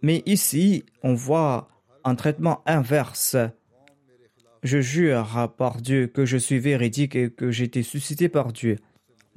[0.01, 1.69] Mais ici, on voit
[2.03, 3.37] un traitement inverse.
[4.63, 8.77] Je jure par Dieu que je suis véridique et que j'ai été suscité par Dieu.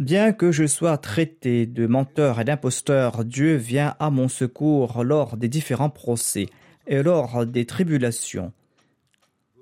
[0.01, 5.37] Bien que je sois traité de menteur et d'imposteur, Dieu vient à mon secours lors
[5.37, 6.47] des différents procès
[6.89, 8.53] et lors des tribulations.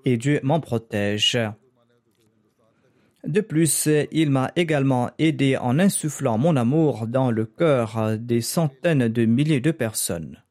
[0.06, 1.38] Et Dieu m'en protège.
[3.24, 9.08] De plus, il m'a également aidé en insufflant mon amour dans le cœur des centaines
[9.08, 10.41] de milliers de personnes.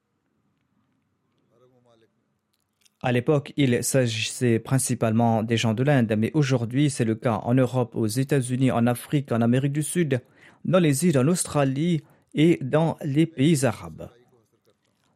[3.04, 7.56] À l'époque, il s'agissait principalement des gens de l'Inde, mais aujourd'hui c'est le cas en
[7.56, 10.22] Europe, aux États-Unis, en Afrique, en Amérique du Sud,
[10.66, 12.04] dans les îles en Australie
[12.36, 14.10] et dans les pays arabes.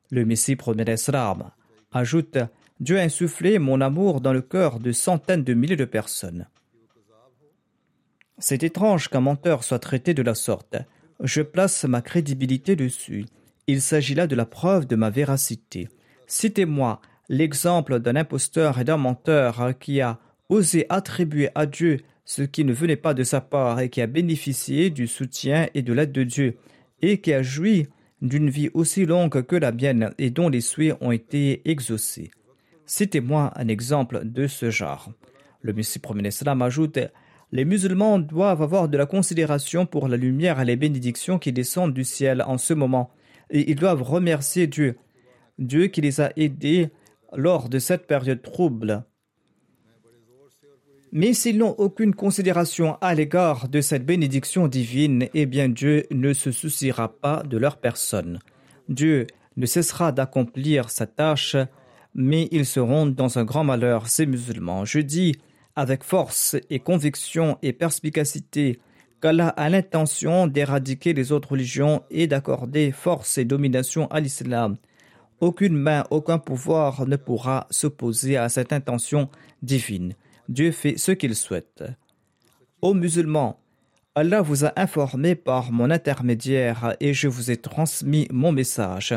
[0.10, 1.52] Le Messie promet l'Islam
[1.92, 2.38] ajoute
[2.80, 6.48] Dieu a insufflé mon amour dans le cœur de centaines de milliers de personnes.
[8.38, 10.76] C'est étrange qu'un menteur soit traité de la sorte.
[11.22, 13.26] Je place ma crédibilité dessus.
[13.68, 15.88] Il s'agit là de la preuve de ma véracité.
[16.28, 17.00] Citez-moi
[17.30, 20.20] l'exemple d'un imposteur et d'un menteur qui a
[20.50, 24.08] osé attribuer à Dieu ce qui ne venait pas de sa part et qui a
[24.08, 26.58] bénéficié du soutien et de l'aide de Dieu
[27.02, 27.88] et qui a joui
[28.22, 32.32] d'une vie aussi longue que la mienne et dont les souhaits ont été exaucés.
[32.86, 35.12] Citez-moi un exemple de ce genre.
[35.62, 36.30] Le Messie premier
[36.62, 37.00] ajoute
[37.52, 41.94] Les musulmans doivent avoir de la considération pour la lumière et les bénédictions qui descendent
[41.94, 43.12] du ciel en ce moment,
[43.50, 44.98] et ils doivent remercier Dieu,
[45.58, 46.90] Dieu qui les a aidés
[47.34, 49.04] lors de cette période trouble.
[51.12, 56.34] Mais s'ils n'ont aucune considération à l'égard de cette bénédiction divine, eh bien Dieu ne
[56.34, 58.40] se souciera pas de leur personne.
[58.90, 61.56] Dieu ne cessera d'accomplir sa tâche,
[62.14, 64.84] mais ils seront dans un grand malheur, ces musulmans.
[64.84, 65.36] Je dis
[65.76, 68.80] avec force et conviction et perspicacité
[69.22, 74.78] qu'Allah a l'intention d'éradiquer les autres religions et d'accorder force et domination à l'islam.
[75.42, 79.30] Aucune main, aucun pouvoir ne pourra s'opposer à cette intention
[79.62, 80.14] divine.
[80.48, 81.84] Dieu fait ce qu'il souhaite.
[82.82, 83.60] Ô musulmans,
[84.16, 89.14] Allah vous a informé par mon intermédiaire et je vous ai transmis mon message.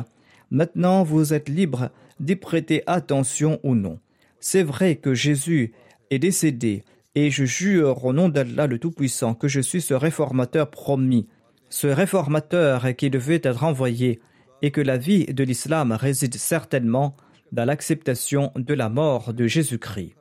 [0.50, 4.00] Maintenant, vous êtes libre d'y prêter attention ou non.
[4.40, 5.72] C'est vrai que Jésus
[6.10, 6.82] est décédé
[7.14, 11.28] et je jure au nom d'Allah le Tout-Puissant que je suis ce réformateur promis,
[11.68, 14.20] ce réformateur qui devait être envoyé
[14.62, 17.16] et que la vie de l'islam réside certainement
[17.52, 20.14] dans l'acceptation de la mort de Jésus-Christ.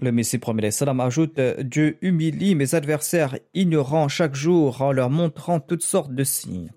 [0.00, 5.60] Le Messie premier salam ajoute Dieu humilie mes adversaires ignorants chaque jour en leur montrant
[5.60, 6.72] toutes sortes de signes.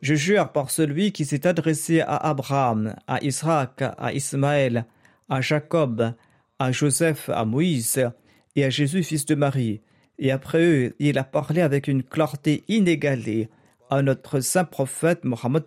[0.00, 4.86] Je jure par celui qui s'est adressé à Abraham, à Israël, à Ismaël,
[5.28, 6.14] à Jacob,
[6.58, 8.10] à Joseph, à Moïse
[8.56, 9.80] et à Jésus, fils de Marie.
[10.18, 13.48] Et après eux, il a parlé avec une clarté inégalée
[13.90, 15.64] à notre saint prophète Mohammed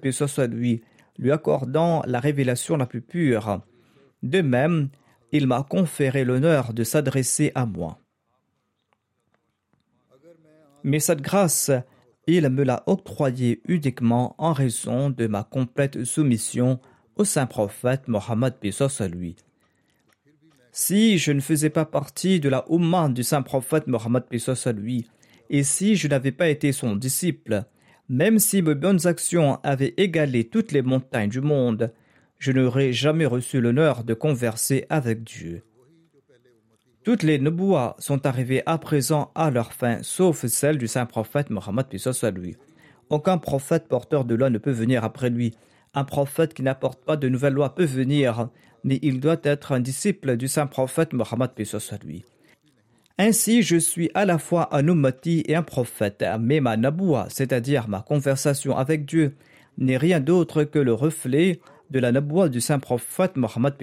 [0.51, 0.81] lui,
[1.17, 3.61] lui accordant la révélation la plus pure.
[4.23, 4.89] De même,
[5.31, 7.99] il m'a conféré l'honneur de s'adresser à moi.
[10.83, 11.71] Mais cette grâce,
[12.27, 16.79] il me l'a octroyée uniquement en raison de ma complète soumission
[17.15, 18.53] au saint prophète Mohammed
[19.11, 19.35] lui.
[20.79, 24.25] Si je ne faisais pas partie de la Oumma du saint prophète Mohammed
[24.63, 25.07] à lui,
[25.49, 27.63] et si je n'avais pas été son disciple,
[28.09, 31.91] même si mes bonnes actions avaient égalé toutes les montagnes du monde,
[32.37, 35.63] je n'aurais jamais reçu l'honneur de converser avec Dieu.
[37.03, 41.49] Toutes les Nubouas sont arrivées à présent à leur fin, sauf celle du saint prophète
[41.49, 42.55] Mohammed soit lui.
[43.09, 45.55] Aucun prophète porteur de loi ne peut venir après lui.
[45.95, 48.49] Un prophète qui n'apporte pas de nouvelles lois peut venir,
[48.83, 51.51] mais il doit être un disciple du saint prophète Mohammed
[52.03, 52.23] lui.
[53.19, 57.87] Ainsi, je suis à la fois un ummati et un prophète, mais ma naboua, c'est-à-dire
[57.87, 59.35] ma conversation avec Dieu,
[59.79, 61.59] n'est rien d'autre que le reflet
[61.89, 63.73] de la naboua du saint prophète Mohammed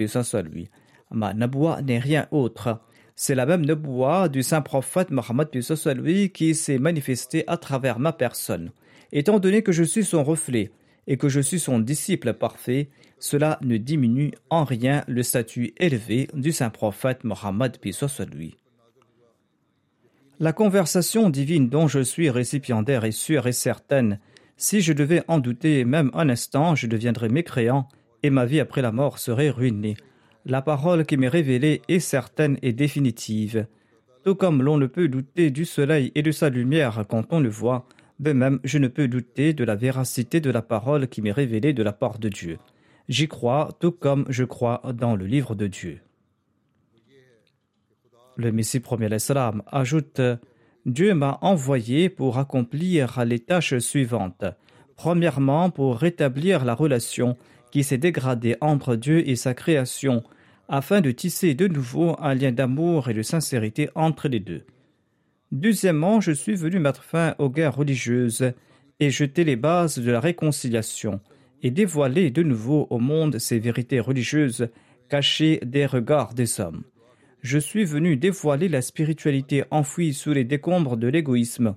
[0.51, 0.69] lui.
[1.11, 2.79] Ma naboua n'est rien autre.
[3.15, 5.49] C'est la même naboua du saint prophète Mohammed
[5.95, 8.71] lui qui s'est manifestée à travers ma personne.
[9.11, 10.71] Étant donné que je suis son reflet
[11.07, 12.89] et que je suis son disciple parfait,
[13.19, 17.77] cela ne diminue en rien le statut élevé du saint prophète Mohammed
[18.31, 18.57] lui.
[20.39, 24.19] La conversation divine dont je suis récipiendaire est sûre et certaine
[24.57, 27.89] si je devais en douter même un instant, je deviendrais mécréant
[28.23, 29.97] et ma vie après la mort serait ruinée.
[30.45, 33.67] La parole qui m'est révélée est certaine et définitive.
[34.23, 37.49] Tout comme l'on ne peut douter du soleil et de sa lumière quand on le
[37.49, 37.85] voit,
[38.19, 41.73] de même je ne peux douter de la véracité de la parole qui m'est révélée
[41.73, 42.57] de la part de Dieu.
[43.07, 45.99] J'y crois tout comme je crois dans le livre de Dieu.
[48.37, 49.09] Le Messie premier
[49.71, 50.21] ajoute
[50.85, 54.45] Dieu m'a envoyé pour accomplir les tâches suivantes.
[54.95, 57.37] Premièrement, pour rétablir la relation
[57.71, 60.23] qui s'est dégradée entre Dieu et sa création,
[60.67, 64.65] afin de tisser de nouveau un lien d'amour et de sincérité entre les deux.
[65.51, 68.53] Deuxièmement, je suis venu mettre fin aux guerres religieuses
[68.99, 71.19] et jeter les bases de la réconciliation
[71.61, 74.69] et dévoiler de nouveau au monde ces vérités religieuses
[75.09, 76.83] cachées des regards des hommes.
[77.41, 81.75] Je suis venu dévoiler la spiritualité enfouie sous les décombres de l'égoïsme.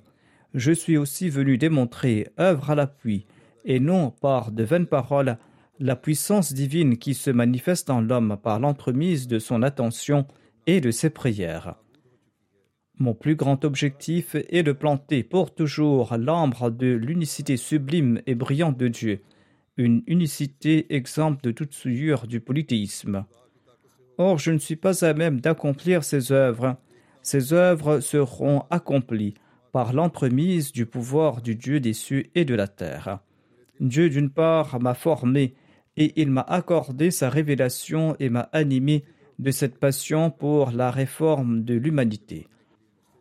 [0.54, 3.26] Je suis aussi venu démontrer, œuvre à l'appui,
[3.64, 5.36] et non par de vaines paroles,
[5.78, 10.26] la puissance divine qui se manifeste en l'homme par l'entremise de son attention
[10.66, 11.74] et de ses prières.
[12.98, 18.76] Mon plus grand objectif est de planter pour toujours l'ambre de l'unicité sublime et brillante
[18.76, 19.20] de Dieu,
[19.78, 23.24] une unicité exempte de toute souillure du polythéisme.
[24.18, 26.76] Or, je ne suis pas à même d'accomplir ces œuvres.
[27.22, 29.34] Ces œuvres seront accomplies
[29.72, 33.20] par l'entremise du pouvoir du Dieu des cieux et de la terre.
[33.80, 35.54] Dieu, d'une part, m'a formé
[35.96, 39.04] et il m'a accordé sa révélation et m'a animé
[39.38, 42.48] de cette passion pour la réforme de l'humanité.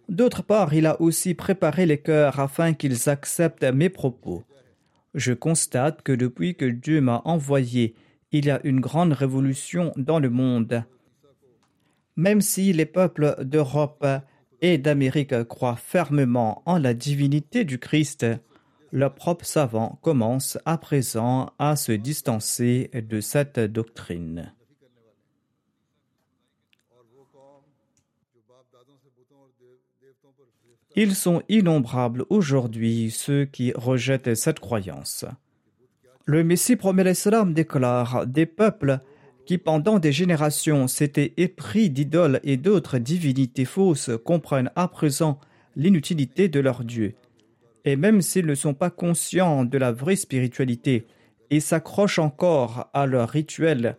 [0.09, 4.43] D'autre part, il a aussi préparé les cœurs afin qu'ils acceptent mes propos.
[5.17, 7.95] Je constate que depuis que Dieu m'a envoyé,
[8.31, 10.83] il y a une grande révolution dans le monde.
[12.15, 14.05] Même si les peuples d'Europe
[14.61, 18.27] et d'Amérique croient fermement en la divinité du Christ,
[18.91, 24.53] leurs propres savants commencent à présent à se distancer de cette doctrine.
[30.99, 35.25] Ils sont innombrables aujourd'hui ceux qui rejettent cette croyance.
[36.25, 38.97] Le Messie promet l'Islam déclare des peuples
[39.45, 45.39] qui pendant des générations s'étaient épris d'idoles et d'autres divinités fausses comprennent à présent
[45.75, 47.13] l'inutilité de leur Dieu.
[47.85, 51.05] Et même s'ils ne sont pas conscients de la vraie spiritualité
[51.51, 53.97] et s'accrochent encore à leurs rituels,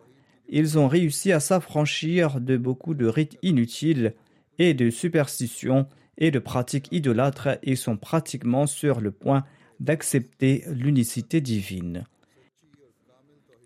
[0.48, 4.14] ils ont réussi à s'affranchir de beaucoup de rites inutiles
[4.58, 5.86] et de superstitions
[6.18, 9.44] et de pratiques idolâtres et sont pratiquement sur le point
[9.80, 12.04] d'accepter l'unicité divine.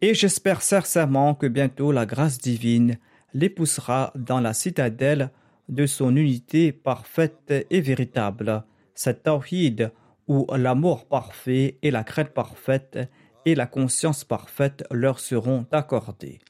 [0.02, 2.98] Et j'espère sincèrement que bientôt la grâce divine
[3.34, 5.30] les poussera dans la citadelle
[5.68, 9.90] de son unité parfaite et véritable, cette tawhid
[10.28, 12.98] où l'amour parfait et la crainte parfaite
[13.44, 16.40] et la conscience parfaite leur seront accordées.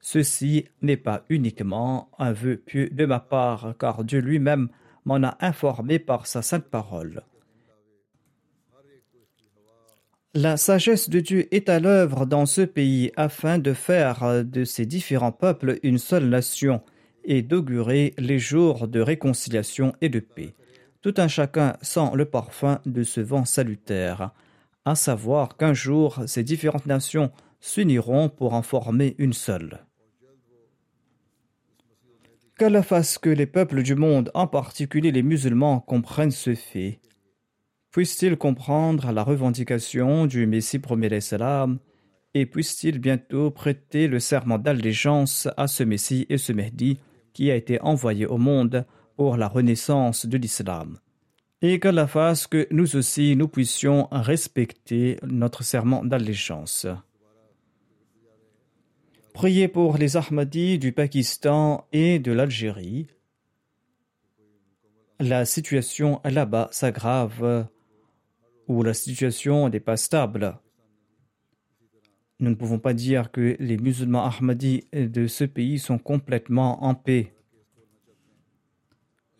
[0.00, 4.68] Ceci n'est pas uniquement un vœu pieux de ma part, car Dieu lui-même
[5.04, 7.22] m'en a informé par sa sainte parole.
[10.34, 14.86] La sagesse de Dieu est à l'œuvre dans ce pays afin de faire de ces
[14.86, 16.80] différents peuples une seule nation
[17.24, 20.54] et d'augurer les jours de réconciliation et de paix.
[21.02, 24.30] Tout un chacun sent le parfum de ce vent salutaire,
[24.84, 27.30] à savoir qu'un jour ces différentes nations
[27.60, 29.80] s'uniront pour en former une seule.
[32.62, 37.00] Qu'Allah fasse que les peuples du monde, en particulier les musulmans, comprennent ce fait.
[37.90, 41.80] Puissent-ils comprendre la revendication du Messie premier salam
[42.34, 47.00] et puissent-ils bientôt prêter le serment d'allégeance à ce Messie et ce Mehdi
[47.32, 48.86] qui a été envoyé au monde
[49.16, 51.00] pour la renaissance de l'islam?
[51.62, 56.86] Et qu'Allah fasse que nous aussi nous puissions respecter notre serment d'allégeance.
[59.34, 63.06] Priez pour les Ahmadis du Pakistan et de l'Algérie.
[65.18, 67.66] La situation là-bas s'aggrave
[68.68, 70.58] ou la situation n'est pas stable.
[72.40, 76.94] Nous ne pouvons pas dire que les musulmans ahmadis de ce pays sont complètement en
[76.94, 77.32] paix.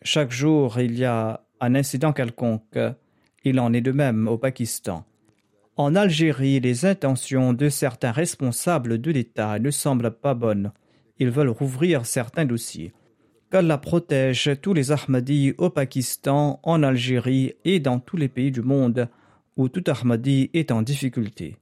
[0.01, 2.79] Chaque jour, il y a un incident quelconque.
[3.43, 5.05] Il en est de même au Pakistan.
[5.75, 10.71] En Algérie, les intentions de certains responsables de l'État ne semblent pas bonnes.
[11.17, 12.93] Ils veulent rouvrir certains dossiers.
[13.49, 18.61] Qu'Allah protège tous les Ahmadis au Pakistan, en Algérie et dans tous les pays du
[18.61, 19.09] monde
[19.57, 21.57] où tout Ahmadi est en difficulté.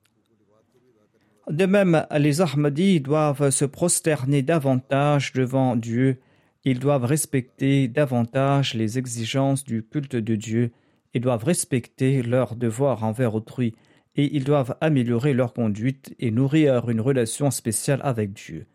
[1.49, 6.19] De même, les Ahmadis doivent se prosterner davantage devant Dieu,
[6.63, 10.71] ils doivent respecter davantage les exigences du culte de Dieu
[11.13, 13.73] et doivent respecter leurs devoirs envers autrui
[14.16, 18.66] et ils doivent améliorer leur conduite et nourrir une relation spéciale avec Dieu.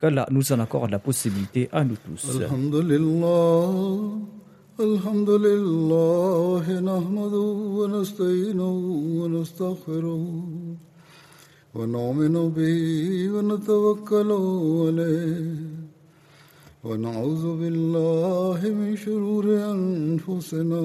[0.00, 2.26] Qu'Allah nous en accorde la possibilité à nous tous.
[16.86, 20.84] ونعوذ بالله من شرور أنفسنا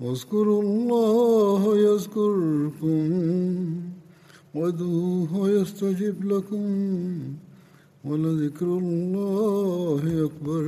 [0.00, 3.10] واذكروا الله يذكركم
[4.54, 6.66] وادعوه يستجب لكم
[8.04, 10.64] ولذكر الله أكبر.